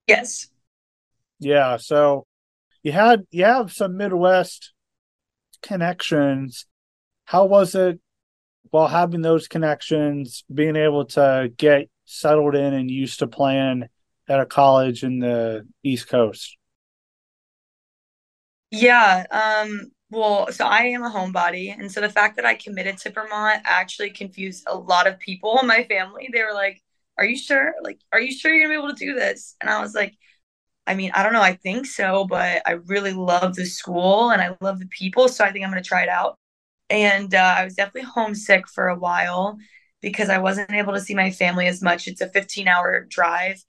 Yes. 0.07 0.47
Yeah, 1.39 1.77
so 1.77 2.25
you 2.81 2.91
had 2.91 3.25
you 3.29 3.45
have 3.45 3.71
some 3.71 3.97
Midwest 3.97 4.73
connections. 5.61 6.65
How 7.25 7.45
was 7.45 7.75
it 7.75 7.99
while 8.71 8.87
having 8.87 9.21
those 9.21 9.47
connections, 9.47 10.43
being 10.51 10.75
able 10.75 11.05
to 11.05 11.51
get 11.55 11.87
settled 12.05 12.55
in 12.55 12.73
and 12.73 12.89
used 12.89 13.19
to 13.19 13.27
playing 13.27 13.85
at 14.27 14.39
a 14.39 14.45
college 14.45 15.03
in 15.03 15.19
the 15.19 15.67
East 15.83 16.07
Coast? 16.07 16.57
Yeah, 18.71 19.25
um, 19.29 19.91
well, 20.11 20.51
so 20.51 20.65
I 20.65 20.83
am 20.83 21.03
a 21.03 21.09
homebody, 21.09 21.73
and 21.77 21.91
so 21.91 22.01
the 22.01 22.09
fact 22.09 22.35
that 22.37 22.45
I 22.45 22.55
committed 22.55 22.97
to 22.99 23.11
Vermont 23.11 23.61
actually 23.65 24.11
confused 24.11 24.63
a 24.67 24.77
lot 24.77 25.07
of 25.07 25.19
people 25.19 25.59
in 25.61 25.67
my 25.67 25.83
family. 25.85 26.29
They 26.31 26.43
were 26.43 26.53
like, 26.53 26.81
"Are 27.17 27.25
you 27.25 27.37
sure? 27.37 27.73
Like, 27.83 27.99
are 28.11 28.21
you 28.21 28.31
sure 28.31 28.53
you're 28.53 28.67
gonna 28.67 28.79
be 28.79 28.83
able 28.85 28.95
to 28.95 29.05
do 29.05 29.15
this?" 29.15 29.55
And 29.61 29.69
I 29.69 29.81
was 29.81 29.95
like, 29.95 30.15
I 30.87 30.95
mean, 30.95 31.11
I 31.15 31.23
don't 31.23 31.33
know. 31.33 31.41
I 31.41 31.55
think 31.55 31.85
so, 31.87 32.25
but 32.25 32.61
I 32.65 32.73
really 32.73 33.13
love 33.13 33.55
the 33.55 33.65
school 33.65 34.31
and 34.31 34.41
I 34.41 34.55
love 34.61 34.79
the 34.79 34.87
people. 34.87 35.27
So 35.29 35.43
I 35.43 35.51
think 35.51 35.65
I'm 35.65 35.71
going 35.71 35.81
to 35.81 35.87
try 35.87 36.03
it 36.03 36.09
out. 36.09 36.37
And 36.89 37.33
uh, 37.33 37.55
I 37.59 37.65
was 37.65 37.75
definitely 37.75 38.09
homesick 38.09 38.67
for 38.69 38.89
a 38.89 38.97
while 38.97 39.57
because 40.01 40.29
I 40.29 40.37
wasn't 40.37 40.71
able 40.71 40.93
to 40.93 41.01
see 41.01 41.15
my 41.15 41.31
family 41.31 41.67
as 41.67 41.81
much. 41.81 42.07
It's 42.07 42.21
a 42.21 42.29
15 42.29 42.67
hour 42.67 43.05
drive. 43.09 43.63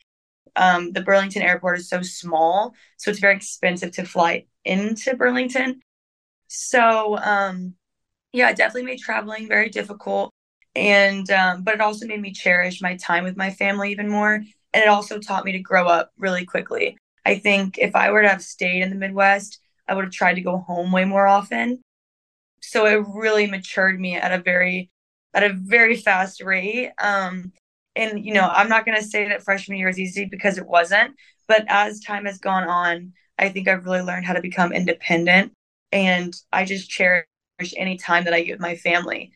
Um, 0.56 0.92
the 0.92 1.02
Burlington 1.02 1.42
airport 1.42 1.78
is 1.78 1.88
so 1.88 2.02
small. 2.02 2.74
So 2.98 3.10
it's 3.10 3.20
very 3.20 3.36
expensive 3.36 3.92
to 3.92 4.04
fly 4.04 4.46
into 4.64 5.16
Burlington. 5.16 5.80
So, 6.48 7.18
um, 7.18 7.74
yeah, 8.32 8.50
it 8.50 8.56
definitely 8.56 8.84
made 8.84 8.98
traveling 9.00 9.48
very 9.48 9.68
difficult. 9.68 10.32
And, 10.74 11.30
um, 11.30 11.62
but 11.62 11.74
it 11.74 11.80
also 11.80 12.06
made 12.06 12.20
me 12.20 12.32
cherish 12.32 12.82
my 12.82 12.96
time 12.96 13.24
with 13.24 13.36
my 13.36 13.50
family 13.50 13.90
even 13.92 14.08
more. 14.10 14.34
And 14.34 14.82
it 14.82 14.88
also 14.88 15.18
taught 15.18 15.44
me 15.44 15.52
to 15.52 15.58
grow 15.58 15.86
up 15.86 16.10
really 16.18 16.44
quickly. 16.44 16.98
I 17.24 17.38
think 17.38 17.78
if 17.78 17.96
I 17.96 18.10
were 18.10 18.22
to 18.22 18.28
have 18.28 18.42
stayed 18.42 18.82
in 18.82 18.90
the 18.90 18.96
Midwest, 18.96 19.58
I 19.88 19.94
would 19.94 20.04
have 20.04 20.12
tried 20.12 20.34
to 20.34 20.42
go 20.42 20.58
home 20.58 20.92
way 20.92 21.04
more 21.04 21.26
often. 21.26 21.80
So 22.60 22.86
it 22.86 23.04
really 23.14 23.46
matured 23.46 23.98
me 23.98 24.16
at 24.16 24.32
a 24.32 24.42
very 24.42 24.90
at 25.34 25.42
a 25.42 25.52
very 25.52 25.96
fast 25.96 26.42
rate. 26.42 26.90
Um, 26.98 27.52
and 27.94 28.24
you 28.24 28.34
know, 28.34 28.48
I'm 28.48 28.68
not 28.68 28.84
going 28.84 28.96
to 28.98 29.04
say 29.04 29.28
that 29.28 29.42
freshman 29.42 29.78
year 29.78 29.86
was 29.88 29.98
easy 29.98 30.26
because 30.26 30.58
it 30.58 30.66
wasn't, 30.66 31.14
but 31.48 31.64
as 31.68 32.00
time 32.00 32.26
has 32.26 32.38
gone 32.38 32.64
on, 32.64 33.12
I 33.38 33.48
think 33.50 33.68
I've 33.68 33.84
really 33.84 34.02
learned 34.02 34.26
how 34.26 34.34
to 34.34 34.40
become 34.42 34.72
independent 34.72 35.52
and 35.96 36.34
I 36.52 36.66
just 36.66 36.90
cherish 36.90 37.24
any 37.76 37.96
time 37.96 38.24
that 38.24 38.34
I 38.34 38.42
get 38.42 38.60
my 38.60 38.76
family. 38.76 39.32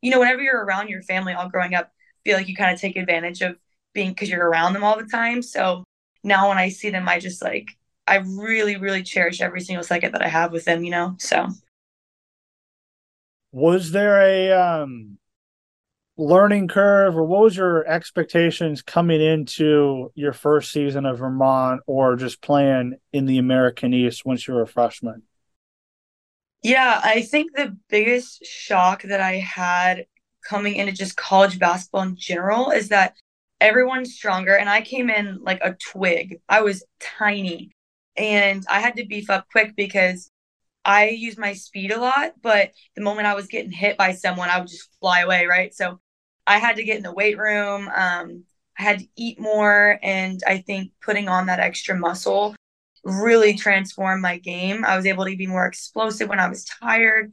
You 0.00 0.12
know, 0.12 0.20
whenever 0.20 0.40
you're 0.40 0.64
around 0.64 0.88
your 0.88 1.02
family 1.02 1.32
all 1.32 1.48
growing 1.48 1.74
up, 1.74 1.90
feel 2.24 2.36
like 2.36 2.48
you 2.48 2.54
kind 2.54 2.72
of 2.72 2.80
take 2.80 2.96
advantage 2.96 3.42
of 3.42 3.56
being 3.92 4.10
because 4.10 4.30
you're 4.30 4.48
around 4.48 4.72
them 4.72 4.84
all 4.84 4.96
the 4.96 5.06
time. 5.06 5.42
So 5.42 5.84
now 6.22 6.48
when 6.48 6.58
I 6.58 6.68
see 6.68 6.90
them, 6.90 7.08
I 7.08 7.18
just 7.18 7.42
like 7.42 7.68
I 8.06 8.16
really, 8.16 8.76
really 8.76 9.02
cherish 9.02 9.40
every 9.40 9.60
single 9.60 9.82
second 9.82 10.12
that 10.12 10.22
I 10.22 10.28
have 10.28 10.52
with 10.52 10.64
them, 10.64 10.84
you 10.84 10.90
know? 10.90 11.16
So 11.18 11.48
was 13.50 13.90
there 13.90 14.20
a 14.20 14.52
um 14.52 15.18
learning 16.16 16.68
curve 16.68 17.16
or 17.16 17.24
what 17.24 17.42
was 17.42 17.56
your 17.56 17.86
expectations 17.88 18.82
coming 18.82 19.20
into 19.20 20.12
your 20.14 20.32
first 20.32 20.70
season 20.70 21.04
of 21.06 21.18
Vermont 21.18 21.80
or 21.86 22.14
just 22.14 22.40
playing 22.40 22.94
in 23.12 23.26
the 23.26 23.38
American 23.38 23.92
East 23.92 24.24
once 24.24 24.46
you 24.46 24.54
were 24.54 24.62
a 24.62 24.66
freshman? 24.66 25.22
Yeah, 26.64 26.98
I 27.04 27.20
think 27.20 27.54
the 27.54 27.76
biggest 27.90 28.44
shock 28.46 29.02
that 29.02 29.20
I 29.20 29.34
had 29.34 30.06
coming 30.48 30.76
into 30.76 30.92
just 30.92 31.14
college 31.14 31.58
basketball 31.58 32.02
in 32.02 32.16
general 32.16 32.70
is 32.70 32.88
that 32.88 33.14
everyone's 33.60 34.14
stronger 34.14 34.54
and 34.56 34.68
i 34.68 34.80
came 34.82 35.08
in 35.08 35.42
like 35.42 35.60
a 35.62 35.74
twig. 35.74 36.40
I 36.48 36.60
was 36.62 36.84
tiny 37.00 37.70
and 38.16 38.64
i 38.68 38.80
had 38.80 38.96
to 38.96 39.06
beef 39.06 39.30
up 39.30 39.46
quick 39.50 39.74
because 39.76 40.30
i 40.84 41.08
use 41.08 41.38
my 41.38 41.54
speed 41.54 41.90
a 41.92 42.00
lot 42.00 42.32
but 42.42 42.72
the 42.94 43.02
moment 43.02 43.26
i 43.26 43.34
was 43.34 43.46
getting 43.46 43.70
hit 43.70 43.96
by 43.96 44.12
someone 44.12 44.50
i 44.50 44.58
would 44.58 44.68
just 44.68 44.90
fly 45.00 45.20
away 45.20 45.46
right? 45.46 45.74
So 45.74 46.00
i 46.46 46.58
had 46.58 46.76
to 46.76 46.84
get 46.84 46.96
in 46.98 47.02
the 47.02 47.14
weight 47.14 47.38
room 47.38 47.88
um, 47.88 48.44
i 48.78 48.82
had 48.82 48.98
to 48.98 49.06
eat 49.16 49.40
more 49.40 49.98
and 50.02 50.42
i 50.46 50.58
think 50.58 50.92
putting 51.02 51.28
on 51.28 51.46
that 51.46 51.60
extra 51.60 51.96
muscle 51.96 52.54
really 53.04 53.54
transformed 53.54 54.22
my 54.22 54.38
game 54.38 54.84
i 54.84 54.96
was 54.96 55.06
able 55.06 55.24
to 55.24 55.36
be 55.36 55.46
more 55.46 55.66
explosive 55.66 56.28
when 56.28 56.40
i 56.40 56.48
was 56.48 56.64
tired 56.64 57.32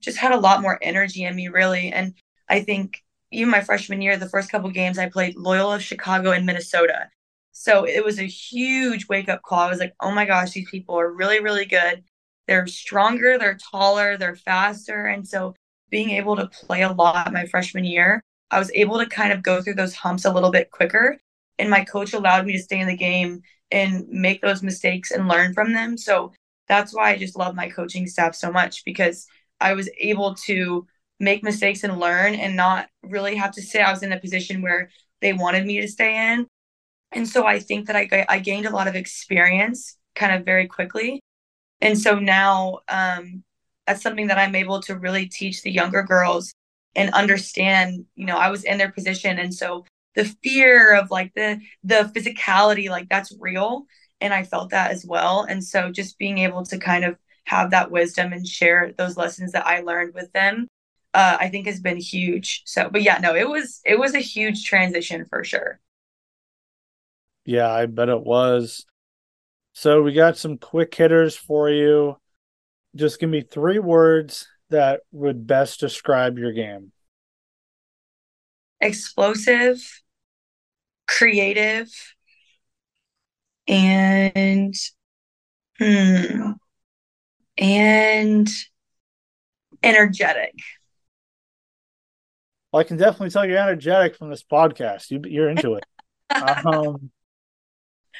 just 0.00 0.18
had 0.18 0.32
a 0.32 0.40
lot 0.40 0.62
more 0.62 0.78
energy 0.82 1.24
in 1.24 1.36
me 1.36 1.48
really 1.48 1.92
and 1.92 2.14
i 2.48 2.60
think 2.60 3.02
even 3.32 3.50
my 3.50 3.62
freshman 3.62 4.02
year, 4.02 4.16
the 4.16 4.28
first 4.28 4.50
couple 4.50 4.70
games 4.70 4.98
I 4.98 5.08
played 5.08 5.36
Loyola 5.36 5.76
of 5.76 5.82
Chicago 5.82 6.30
and 6.30 6.46
Minnesota. 6.46 7.08
So 7.52 7.84
it 7.84 8.04
was 8.04 8.18
a 8.18 8.24
huge 8.24 9.08
wake 9.08 9.28
up 9.28 9.42
call. 9.42 9.60
I 9.60 9.70
was 9.70 9.80
like, 9.80 9.94
oh 10.00 10.12
my 10.12 10.24
gosh, 10.24 10.52
these 10.52 10.70
people 10.70 10.98
are 10.98 11.12
really, 11.12 11.40
really 11.40 11.64
good. 11.64 12.04
They're 12.46 12.66
stronger, 12.66 13.38
they're 13.38 13.58
taller, 13.70 14.16
they're 14.16 14.36
faster. 14.36 15.06
And 15.06 15.26
so 15.26 15.54
being 15.90 16.10
able 16.10 16.36
to 16.36 16.46
play 16.48 16.82
a 16.82 16.92
lot 16.92 17.32
my 17.32 17.46
freshman 17.46 17.84
year, 17.84 18.22
I 18.50 18.58
was 18.58 18.70
able 18.74 18.98
to 18.98 19.06
kind 19.06 19.32
of 19.32 19.42
go 19.42 19.62
through 19.62 19.74
those 19.74 19.94
humps 19.94 20.24
a 20.24 20.32
little 20.32 20.50
bit 20.50 20.70
quicker. 20.70 21.18
And 21.58 21.70
my 21.70 21.84
coach 21.84 22.12
allowed 22.12 22.46
me 22.46 22.52
to 22.52 22.62
stay 22.62 22.80
in 22.80 22.88
the 22.88 22.96
game 22.96 23.42
and 23.72 24.06
make 24.08 24.40
those 24.40 24.62
mistakes 24.62 25.10
and 25.10 25.28
learn 25.28 25.54
from 25.54 25.72
them. 25.72 25.96
So 25.96 26.32
that's 26.68 26.94
why 26.94 27.10
I 27.10 27.18
just 27.18 27.36
love 27.36 27.54
my 27.54 27.68
coaching 27.68 28.06
staff 28.06 28.34
so 28.34 28.52
much 28.52 28.84
because 28.84 29.26
I 29.60 29.74
was 29.74 29.88
able 29.98 30.34
to 30.46 30.86
make 31.18 31.42
mistakes 31.42 31.84
and 31.84 31.98
learn 31.98 32.34
and 32.34 32.56
not 32.56 32.88
really 33.02 33.36
have 33.36 33.52
to 33.52 33.62
say 33.62 33.80
I 33.80 33.92
was 33.92 34.02
in 34.02 34.12
a 34.12 34.20
position 34.20 34.60
where 34.62 34.90
they 35.20 35.32
wanted 35.32 35.64
me 35.66 35.80
to 35.80 35.88
stay 35.88 36.32
in. 36.32 36.46
And 37.12 37.28
so 37.28 37.46
I 37.46 37.58
think 37.58 37.86
that 37.86 37.96
I, 37.96 38.26
I 38.28 38.38
gained 38.38 38.66
a 38.66 38.70
lot 38.70 38.88
of 38.88 38.94
experience 38.94 39.96
kind 40.14 40.34
of 40.34 40.44
very 40.44 40.66
quickly. 40.66 41.20
And 41.80 41.98
so 41.98 42.18
now 42.18 42.80
um, 42.88 43.44
that's 43.86 44.02
something 44.02 44.28
that 44.28 44.38
I'm 44.38 44.54
able 44.54 44.80
to 44.82 44.96
really 44.96 45.26
teach 45.26 45.62
the 45.62 45.70
younger 45.70 46.02
girls 46.02 46.52
and 46.94 47.12
understand, 47.14 48.04
you 48.14 48.26
know, 48.26 48.36
I 48.36 48.50
was 48.50 48.64
in 48.64 48.78
their 48.78 48.92
position. 48.92 49.38
And 49.38 49.54
so 49.54 49.84
the 50.14 50.24
fear 50.42 50.94
of 50.94 51.10
like 51.10 51.32
the 51.34 51.60
the 51.84 52.10
physicality, 52.14 52.88
like 52.90 53.08
that's 53.08 53.34
real. 53.40 53.86
And 54.20 54.32
I 54.32 54.44
felt 54.44 54.70
that 54.70 54.92
as 54.92 55.04
well. 55.04 55.42
And 55.42 55.64
so 55.64 55.90
just 55.90 56.18
being 56.18 56.38
able 56.38 56.64
to 56.66 56.78
kind 56.78 57.04
of 57.04 57.16
have 57.44 57.72
that 57.72 57.90
wisdom 57.90 58.32
and 58.32 58.46
share 58.46 58.92
those 58.96 59.16
lessons 59.16 59.52
that 59.52 59.66
I 59.66 59.80
learned 59.80 60.14
with 60.14 60.32
them 60.32 60.68
uh, 61.14 61.36
I 61.38 61.48
think 61.48 61.66
has 61.66 61.80
been 61.80 61.98
huge. 61.98 62.62
So, 62.64 62.88
but 62.90 63.02
yeah, 63.02 63.18
no, 63.18 63.34
it 63.34 63.48
was 63.48 63.80
it 63.84 63.98
was 63.98 64.14
a 64.14 64.20
huge 64.20 64.64
transition 64.64 65.26
for 65.26 65.44
sure. 65.44 65.80
Yeah, 67.44 67.70
I 67.70 67.86
bet 67.86 68.08
it 68.08 68.22
was. 68.22 68.86
So 69.74 70.02
we 70.02 70.12
got 70.12 70.36
some 70.36 70.58
quick 70.58 70.94
hitters 70.94 71.36
for 71.36 71.68
you. 71.70 72.16
Just 72.94 73.20
give 73.20 73.30
me 73.30 73.42
three 73.42 73.78
words 73.78 74.46
that 74.70 75.00
would 75.12 75.46
best 75.46 75.80
describe 75.80 76.38
your 76.38 76.52
game. 76.52 76.92
Explosive, 78.82 80.02
creative, 81.06 81.88
and 83.68 84.74
hmm, 85.78 86.52
and 87.56 88.48
energetic. 89.84 90.54
Well, 92.72 92.80
I 92.80 92.84
can 92.84 92.96
definitely 92.96 93.30
tell 93.30 93.46
you're 93.46 93.58
energetic 93.58 94.16
from 94.16 94.30
this 94.30 94.42
podcast. 94.42 95.10
You, 95.10 95.20
you're 95.26 95.48
into 95.48 95.74
it. 95.74 95.84
um, 96.66 97.10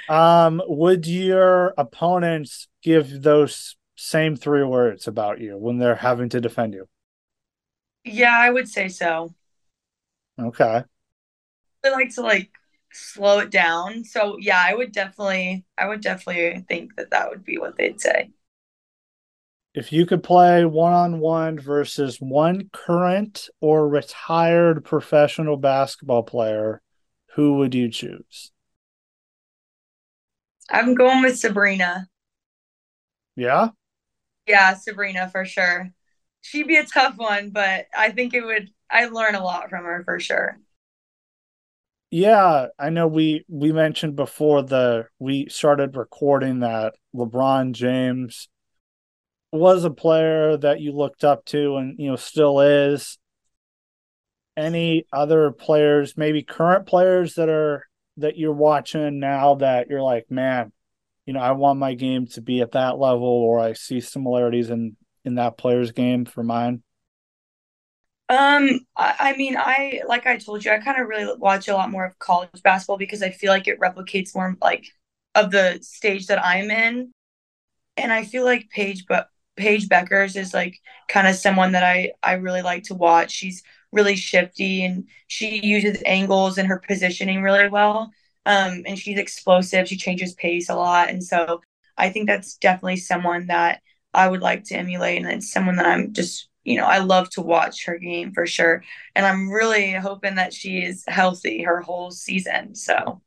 um, 0.08 0.62
would 0.66 1.06
your 1.06 1.74
opponents 1.76 2.68
give 2.82 3.22
those 3.22 3.76
same 3.96 4.36
three 4.36 4.64
words 4.64 5.08
about 5.08 5.40
you 5.40 5.56
when 5.56 5.78
they're 5.78 5.96
having 5.96 6.28
to 6.30 6.40
defend 6.40 6.74
you? 6.74 6.88
Yeah, 8.04 8.36
I 8.38 8.50
would 8.50 8.68
say 8.68 8.88
so. 8.88 9.34
Okay. 10.38 10.84
I 11.84 11.90
like 11.90 12.14
to 12.14 12.22
like 12.22 12.50
slow 12.92 13.38
it 13.40 13.50
down. 13.50 14.04
So 14.04 14.36
yeah, 14.38 14.62
I 14.64 14.74
would 14.74 14.92
definitely, 14.92 15.64
I 15.76 15.88
would 15.88 16.00
definitely 16.00 16.64
think 16.68 16.96
that 16.96 17.10
that 17.10 17.30
would 17.30 17.44
be 17.44 17.58
what 17.58 17.76
they'd 17.76 18.00
say. 18.00 18.30
If 19.74 19.92
you 19.92 20.06
could 20.06 20.22
play 20.22 20.64
one 20.64 20.92
on 20.94 21.20
one 21.20 21.58
versus 21.58 22.20
one 22.20 22.70
current 22.72 23.48
or 23.60 23.86
retired 23.88 24.84
professional 24.84 25.56
basketball 25.56 26.22
player, 26.22 26.80
who 27.34 27.56
would 27.56 27.74
you 27.74 27.90
choose? 27.90 28.50
I'm 30.70 30.94
going 30.94 31.22
with 31.22 31.38
Sabrina. 31.38 32.08
Yeah? 33.36 33.70
Yeah, 34.46 34.74
Sabrina 34.74 35.28
for 35.30 35.44
sure. 35.44 35.92
She'd 36.42 36.66
be 36.66 36.76
a 36.76 36.84
tough 36.84 37.16
one, 37.16 37.50
but 37.50 37.86
I 37.96 38.10
think 38.10 38.34
it 38.34 38.44
would, 38.44 38.70
I'd 38.90 39.12
learn 39.12 39.34
a 39.34 39.42
lot 39.42 39.70
from 39.70 39.84
her 39.84 40.02
for 40.04 40.20
sure. 40.20 40.58
Yeah, 42.10 42.66
I 42.78 42.90
know 42.90 43.06
we 43.06 43.46
we 43.48 43.72
mentioned 43.72 44.16
before 44.16 44.62
the 44.62 45.06
we 45.18 45.48
started 45.48 45.96
recording 45.96 46.60
that 46.60 46.92
LeBron 47.14 47.72
James 47.72 48.50
was 49.50 49.84
a 49.84 49.90
player 49.90 50.56
that 50.56 50.80
you 50.80 50.92
looked 50.92 51.24
up 51.24 51.44
to 51.44 51.76
and 51.76 51.98
you 51.98 52.10
know 52.10 52.16
still 52.16 52.60
is 52.60 53.18
any 54.56 55.06
other 55.12 55.50
players 55.50 56.16
maybe 56.16 56.42
current 56.42 56.86
players 56.86 57.34
that 57.34 57.48
are 57.48 57.86
that 58.16 58.36
you're 58.36 58.52
watching 58.52 59.18
now 59.18 59.54
that 59.54 59.88
you're 59.88 60.02
like 60.02 60.30
man 60.30 60.72
you 61.26 61.32
know 61.32 61.40
i 61.40 61.52
want 61.52 61.78
my 61.78 61.94
game 61.94 62.26
to 62.26 62.40
be 62.40 62.60
at 62.60 62.72
that 62.72 62.98
level 62.98 63.26
or 63.26 63.60
i 63.60 63.72
see 63.72 64.00
similarities 64.00 64.70
in 64.70 64.96
in 65.24 65.36
that 65.36 65.58
player's 65.58 65.92
game 65.92 66.24
for 66.24 66.42
mine 66.42 66.82
um 68.28 68.80
i, 68.96 69.14
I 69.18 69.36
mean 69.36 69.56
i 69.56 70.00
like 70.06 70.26
i 70.26 70.36
told 70.36 70.64
you 70.64 70.70
i 70.72 70.78
kind 70.78 71.00
of 71.00 71.08
really 71.08 71.34
watch 71.38 71.68
a 71.68 71.74
lot 71.74 71.90
more 71.90 72.04
of 72.04 72.18
college 72.18 72.62
basketball 72.62 72.98
because 72.98 73.22
i 73.22 73.30
feel 73.30 73.50
like 73.50 73.68
it 73.68 73.80
replicates 73.80 74.34
more 74.34 74.56
like 74.60 74.86
of 75.34 75.50
the 75.50 75.78
stage 75.82 76.26
that 76.26 76.44
i'm 76.44 76.70
in 76.70 77.12
and 77.96 78.12
i 78.12 78.24
feel 78.24 78.44
like 78.44 78.70
paige 78.70 79.06
but 79.06 79.28
Paige 79.56 79.88
Bueckers 79.88 80.36
is 80.36 80.54
like 80.54 80.80
kind 81.08 81.26
of 81.26 81.34
someone 81.36 81.72
that 81.72 81.82
I 81.82 82.12
I 82.22 82.34
really 82.34 82.62
like 82.62 82.84
to 82.84 82.94
watch. 82.94 83.30
She's 83.32 83.62
really 83.92 84.16
shifty 84.16 84.84
and 84.84 85.08
she 85.26 85.64
uses 85.64 86.02
angles 86.06 86.58
and 86.58 86.68
her 86.68 86.78
positioning 86.78 87.42
really 87.42 87.68
well. 87.68 88.10
Um, 88.46 88.82
and 88.86 88.98
she's 88.98 89.18
explosive. 89.18 89.88
She 89.88 89.96
changes 89.96 90.34
pace 90.34 90.68
a 90.68 90.74
lot, 90.74 91.10
and 91.10 91.22
so 91.22 91.60
I 91.96 92.10
think 92.10 92.26
that's 92.26 92.56
definitely 92.56 92.96
someone 92.96 93.46
that 93.48 93.82
I 94.14 94.28
would 94.28 94.40
like 94.40 94.64
to 94.64 94.74
emulate, 94.74 95.22
and 95.22 95.30
it's 95.30 95.52
someone 95.52 95.76
that 95.76 95.86
I'm 95.86 96.12
just 96.12 96.48
you 96.64 96.76
know 96.76 96.84
I 96.84 96.98
love 96.98 97.30
to 97.30 97.42
watch 97.42 97.86
her 97.86 97.98
game 97.98 98.32
for 98.32 98.46
sure. 98.46 98.82
And 99.14 99.26
I'm 99.26 99.50
really 99.50 99.92
hoping 99.92 100.36
that 100.36 100.52
she 100.52 100.78
is 100.78 101.04
healthy 101.06 101.62
her 101.62 101.80
whole 101.80 102.10
season. 102.10 102.74
So. 102.74 103.20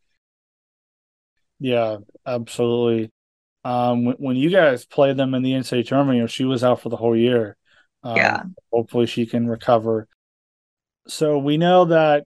Yeah, 1.59 1.99
absolutely 2.25 3.11
um, 3.65 4.05
when, 4.05 4.15
when 4.17 4.35
you 4.37 4.51
guys 4.51 4.85
played 4.85 5.17
them 5.17 5.33
in 5.33 5.41
the 5.41 5.53
NCAA 5.53 5.87
tournament, 5.87 6.17
you 6.17 6.21
know, 6.21 6.27
she 6.27 6.45
was 6.45 6.63
out 6.63 6.81
for 6.81 6.89
the 6.89 6.95
whole 6.95 7.17
year. 7.17 7.57
Um, 8.03 8.15
yeah. 8.15 8.43
Hopefully 8.71 9.07
she 9.07 9.25
can 9.25 9.47
recover. 9.47 10.07
So 11.07 11.39
we 11.39 11.57
know 11.57 11.85
that 11.85 12.25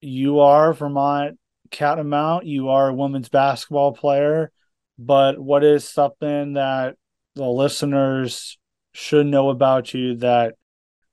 you 0.00 0.40
are 0.40 0.74
Vermont 0.74 1.38
Catamount. 1.70 2.46
You 2.46 2.70
are 2.70 2.88
a 2.88 2.94
women's 2.94 3.28
basketball 3.28 3.92
player. 3.92 4.50
But 4.98 5.38
what 5.38 5.62
is 5.62 5.88
something 5.88 6.54
that 6.54 6.96
the 7.34 7.46
listeners 7.48 8.58
should 8.92 9.26
know 9.26 9.50
about 9.50 9.92
you 9.92 10.16
that 10.16 10.54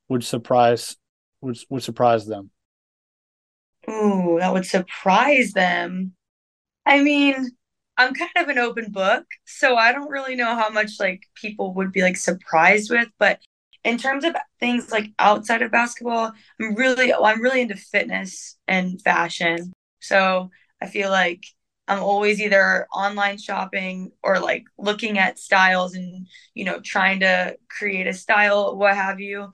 would 0.07 0.23
surprise 0.23 0.97
would 1.41 1.57
would 1.69 1.83
surprise 1.83 2.25
them? 2.27 2.51
Ooh, 3.89 4.37
that 4.39 4.53
would 4.53 4.65
surprise 4.65 5.53
them. 5.53 6.13
I 6.85 7.01
mean, 7.01 7.49
I'm 7.97 8.13
kind 8.13 8.31
of 8.37 8.47
an 8.49 8.57
open 8.57 8.91
book, 8.91 9.25
so 9.45 9.75
I 9.75 9.91
don't 9.91 10.09
really 10.09 10.35
know 10.35 10.55
how 10.55 10.69
much 10.69 10.99
like 10.99 11.23
people 11.35 11.73
would 11.75 11.91
be 11.91 12.01
like 12.01 12.17
surprised 12.17 12.91
with, 12.91 13.09
but 13.19 13.39
in 13.83 13.97
terms 13.97 14.23
of 14.23 14.35
things 14.59 14.91
like 14.91 15.11
outside 15.19 15.61
of 15.61 15.71
basketball, 15.71 16.31
I'm 16.61 16.75
really 16.75 17.13
I'm 17.13 17.41
really 17.41 17.61
into 17.61 17.75
fitness 17.75 18.57
and 18.67 19.01
fashion. 19.01 19.73
So 19.99 20.51
I 20.81 20.87
feel 20.87 21.09
like 21.09 21.43
I'm 21.91 22.01
always 22.01 22.39
either 22.39 22.87
online 22.93 23.37
shopping 23.37 24.13
or 24.23 24.39
like 24.39 24.63
looking 24.77 25.17
at 25.19 25.37
styles 25.37 25.93
and 25.93 26.25
you 26.53 26.63
know 26.63 26.79
trying 26.79 27.19
to 27.19 27.57
create 27.69 28.07
a 28.07 28.13
style, 28.13 28.77
what 28.77 28.95
have 28.95 29.19
you. 29.19 29.53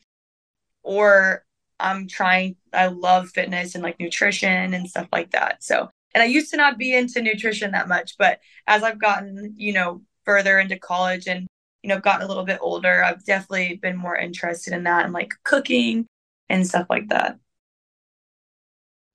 Or 0.83 1.43
I'm 1.79 2.07
trying 2.07 2.57
I 2.71 2.87
love 2.87 3.29
fitness 3.29 3.73
and 3.73 3.83
like 3.83 3.99
nutrition 3.99 4.75
and 4.75 4.87
stuff 4.87 5.07
like 5.11 5.31
that. 5.31 5.63
So 5.63 5.89
and 6.13 6.21
I 6.21 6.27
used 6.27 6.51
to 6.51 6.57
not 6.57 6.77
be 6.77 6.93
into 6.95 7.23
nutrition 7.23 7.71
that 7.71 7.87
much, 7.87 8.17
but 8.19 8.39
as 8.67 8.83
I've 8.83 9.01
gotten, 9.01 9.55
you 9.57 9.73
know, 9.73 10.03
further 10.23 10.59
into 10.59 10.77
college 10.77 11.25
and, 11.27 11.47
you 11.81 11.89
know, 11.89 11.99
gotten 11.99 12.21
a 12.21 12.27
little 12.27 12.45
bit 12.45 12.59
older, 12.61 13.03
I've 13.03 13.25
definitely 13.25 13.77
been 13.77 13.97
more 13.97 14.15
interested 14.15 14.73
in 14.73 14.83
that 14.83 15.05
and 15.05 15.13
like 15.13 15.33
cooking 15.43 16.05
and 16.49 16.67
stuff 16.67 16.85
like 16.87 17.09
that. 17.09 17.39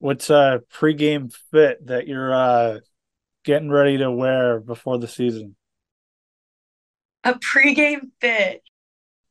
What's 0.01 0.29
a 0.31 0.63
pregame 0.75 1.33
fit 1.53 1.87
that 1.87 2.09
you're 2.09 2.35
uh 2.35 2.81
getting 3.45 3.71
ready 3.71 3.99
to 3.99 4.11
wear 4.11 4.61
before 4.61 4.99
the 4.99 5.09
season? 5.09 5.57
A 7.25 7.35
pregame 7.35 8.11
fit. 8.21 8.63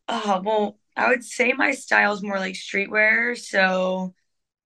Oh, 0.08 0.42
well, 0.44 0.78
I 0.96 1.10
would 1.10 1.24
say 1.24 1.54
my 1.54 1.72
style 1.72 2.14
is 2.14 2.24
more 2.24 2.40
like 2.40 2.56
streetwear. 2.56 3.38
So 3.38 4.14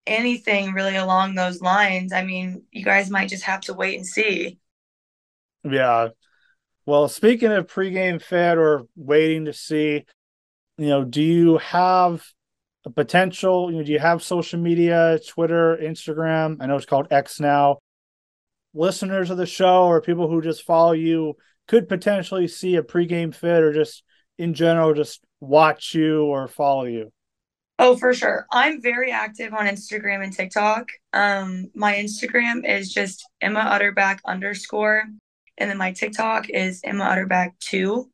anything 0.06 0.74
really 0.74 0.96
along 0.96 1.36
those 1.36 1.62
lines, 1.62 2.14
I 2.14 2.24
mean, 2.24 2.64
you 2.72 2.84
guys 2.84 3.10
might 3.10 3.30
just 3.30 3.44
have 3.44 3.62
to 3.62 3.74
wait 3.74 3.98
and 3.98 4.06
see. 4.06 4.60
Yeah. 5.64 6.10
Well, 6.86 7.08
speaking 7.08 7.52
of 7.52 7.68
pregame 7.68 8.22
fit 8.22 8.58
or 8.58 8.84
waiting 8.96 9.46
to 9.46 9.54
see, 9.54 10.06
you 10.78 10.88
know, 10.88 11.04
do 11.04 11.22
you 11.22 11.58
have 11.58 12.24
a 12.86 12.92
potential? 12.92 13.72
You 13.72 13.78
know, 13.78 13.84
do 13.84 13.92
you 13.92 14.00
have 14.00 14.22
social 14.22 14.60
media, 14.60 15.20
Twitter, 15.28 15.78
Instagram? 15.82 16.58
I 16.60 16.68
know 16.68 16.76
it's 16.76 16.86
called 16.86 17.08
X 17.10 17.40
now. 17.40 17.80
Listeners 18.76 19.30
of 19.30 19.38
the 19.38 19.46
show 19.46 19.86
or 19.86 20.02
people 20.02 20.28
who 20.30 20.42
just 20.42 20.64
follow 20.64 20.92
you 20.92 21.38
could 21.68 21.88
potentially 21.88 22.48
see 22.48 22.76
a 22.76 22.84
pregame 22.84 23.34
fit 23.34 23.64
or 23.64 23.74
just 23.74 24.04
in 24.38 24.54
general 24.54 24.94
just 24.94 25.22
watch 25.40 25.94
you 25.94 26.26
or 26.26 26.48
follow 26.48 26.84
you. 26.84 27.12
Oh, 27.78 27.98
for 27.98 28.14
sure. 28.14 28.46
I'm 28.52 28.82
very 28.82 29.12
active 29.12 29.54
on 29.54 29.66
Instagram 29.66 30.24
and 30.24 30.32
TikTok. 30.32 30.88
Um, 31.12 31.72
my 31.76 31.96
Instagram 31.96 32.68
is 32.68 32.94
just 32.94 33.28
Emma 33.42 33.60
Utterback 33.60 34.20
underscore, 34.26 35.04
and 35.58 35.70
then 35.70 35.78
my 35.78 35.92
TikTok 35.92 36.50
is 36.50 36.82
Emma 36.84 37.04
Utterback 37.04 37.52
two. 37.60 38.10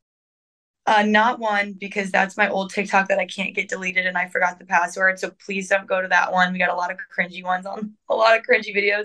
Uh, 0.84 1.04
not 1.04 1.38
one 1.38 1.76
because 1.78 2.10
that's 2.10 2.36
my 2.36 2.48
old 2.48 2.72
TikTok 2.72 3.06
that 3.06 3.20
I 3.20 3.26
can't 3.26 3.54
get 3.54 3.68
deleted 3.68 4.04
and 4.04 4.18
I 4.18 4.26
forgot 4.26 4.58
the 4.58 4.64
password. 4.64 5.20
So 5.20 5.30
please 5.46 5.68
don't 5.68 5.86
go 5.86 6.02
to 6.02 6.08
that 6.08 6.32
one. 6.32 6.52
We 6.52 6.58
got 6.58 6.70
a 6.70 6.74
lot 6.74 6.90
of 6.90 6.98
cringy 7.16 7.44
ones 7.44 7.66
on 7.66 7.92
a 8.10 8.16
lot 8.16 8.36
of 8.36 8.42
cringy 8.44 8.74
videos. 8.74 9.04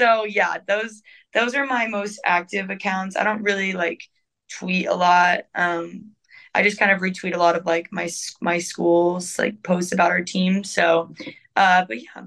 So 0.00 0.24
yeah, 0.24 0.58
those 0.66 1.02
those 1.34 1.54
are 1.54 1.66
my 1.66 1.86
most 1.86 2.20
active 2.24 2.70
accounts. 2.70 3.16
I 3.16 3.24
don't 3.24 3.42
really 3.42 3.72
like 3.72 4.02
tweet 4.50 4.86
a 4.86 4.94
lot. 4.94 5.40
Um, 5.54 6.12
I 6.54 6.62
just 6.62 6.78
kind 6.78 6.90
of 6.90 7.00
retweet 7.00 7.34
a 7.34 7.38
lot 7.38 7.56
of 7.56 7.66
like 7.66 7.88
my 7.92 8.08
my 8.40 8.58
schools 8.58 9.38
like 9.38 9.62
posts 9.62 9.92
about 9.92 10.10
our 10.10 10.22
team. 10.22 10.64
So, 10.64 11.14
uh, 11.56 11.84
but 11.86 12.02
yeah. 12.02 12.24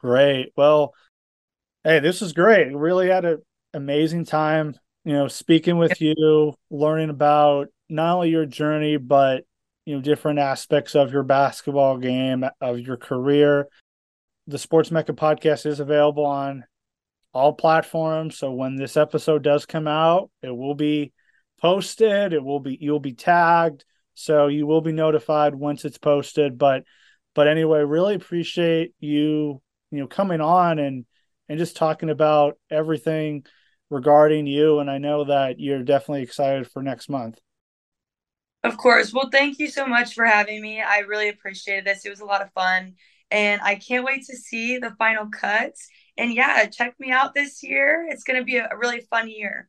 Great. 0.00 0.52
Well, 0.56 0.94
hey, 1.84 2.00
this 2.00 2.22
is 2.22 2.32
great. 2.32 2.74
Really 2.74 3.08
had 3.08 3.24
an 3.24 3.42
amazing 3.74 4.24
time. 4.24 4.74
You 5.04 5.14
know, 5.14 5.28
speaking 5.28 5.78
with 5.78 6.00
you, 6.00 6.54
learning 6.70 7.10
about 7.10 7.68
not 7.88 8.16
only 8.16 8.30
your 8.30 8.46
journey, 8.46 8.96
but 8.96 9.44
you 9.86 9.96
know 9.96 10.02
different 10.02 10.38
aspects 10.38 10.94
of 10.94 11.12
your 11.12 11.22
basketball 11.22 11.98
game, 11.98 12.44
of 12.60 12.80
your 12.80 12.96
career. 12.96 13.66
The 14.50 14.58
Sports 14.58 14.90
Mecca 14.90 15.12
podcast 15.12 15.64
is 15.64 15.78
available 15.78 16.26
on 16.26 16.64
all 17.32 17.52
platforms. 17.52 18.36
So 18.36 18.50
when 18.50 18.74
this 18.74 18.96
episode 18.96 19.44
does 19.44 19.64
come 19.64 19.86
out, 19.86 20.28
it 20.42 20.50
will 20.50 20.74
be 20.74 21.12
posted. 21.60 22.32
It 22.32 22.42
will 22.42 22.58
be 22.58 22.76
you'll 22.80 22.98
be 22.98 23.12
tagged, 23.12 23.84
so 24.14 24.48
you 24.48 24.66
will 24.66 24.80
be 24.80 24.90
notified 24.90 25.54
once 25.54 25.84
it's 25.84 25.98
posted. 25.98 26.58
But 26.58 26.82
but 27.32 27.46
anyway, 27.46 27.82
really 27.84 28.16
appreciate 28.16 28.92
you 28.98 29.62
you 29.92 30.00
know 30.00 30.08
coming 30.08 30.40
on 30.40 30.80
and 30.80 31.06
and 31.48 31.58
just 31.58 31.76
talking 31.76 32.10
about 32.10 32.58
everything 32.72 33.44
regarding 33.88 34.48
you. 34.48 34.80
And 34.80 34.90
I 34.90 34.98
know 34.98 35.26
that 35.26 35.60
you're 35.60 35.84
definitely 35.84 36.22
excited 36.22 36.68
for 36.68 36.82
next 36.82 37.08
month. 37.08 37.38
Of 38.64 38.76
course. 38.76 39.12
Well, 39.12 39.30
thank 39.30 39.60
you 39.60 39.68
so 39.68 39.86
much 39.86 40.14
for 40.14 40.24
having 40.24 40.60
me. 40.60 40.82
I 40.82 40.98
really 41.00 41.28
appreciated 41.28 41.84
this. 41.84 42.04
It 42.04 42.10
was 42.10 42.20
a 42.20 42.26
lot 42.26 42.42
of 42.42 42.52
fun. 42.52 42.96
And 43.30 43.60
I 43.62 43.76
can't 43.76 44.04
wait 44.04 44.24
to 44.26 44.36
see 44.36 44.78
the 44.78 44.94
final 44.98 45.28
cuts. 45.30 45.88
And 46.16 46.34
yeah, 46.34 46.66
check 46.66 46.94
me 46.98 47.10
out 47.12 47.34
this 47.34 47.62
year. 47.62 48.06
It's 48.10 48.24
going 48.24 48.38
to 48.38 48.44
be 48.44 48.56
a 48.56 48.68
really 48.76 49.00
fun 49.10 49.30
year. 49.30 49.68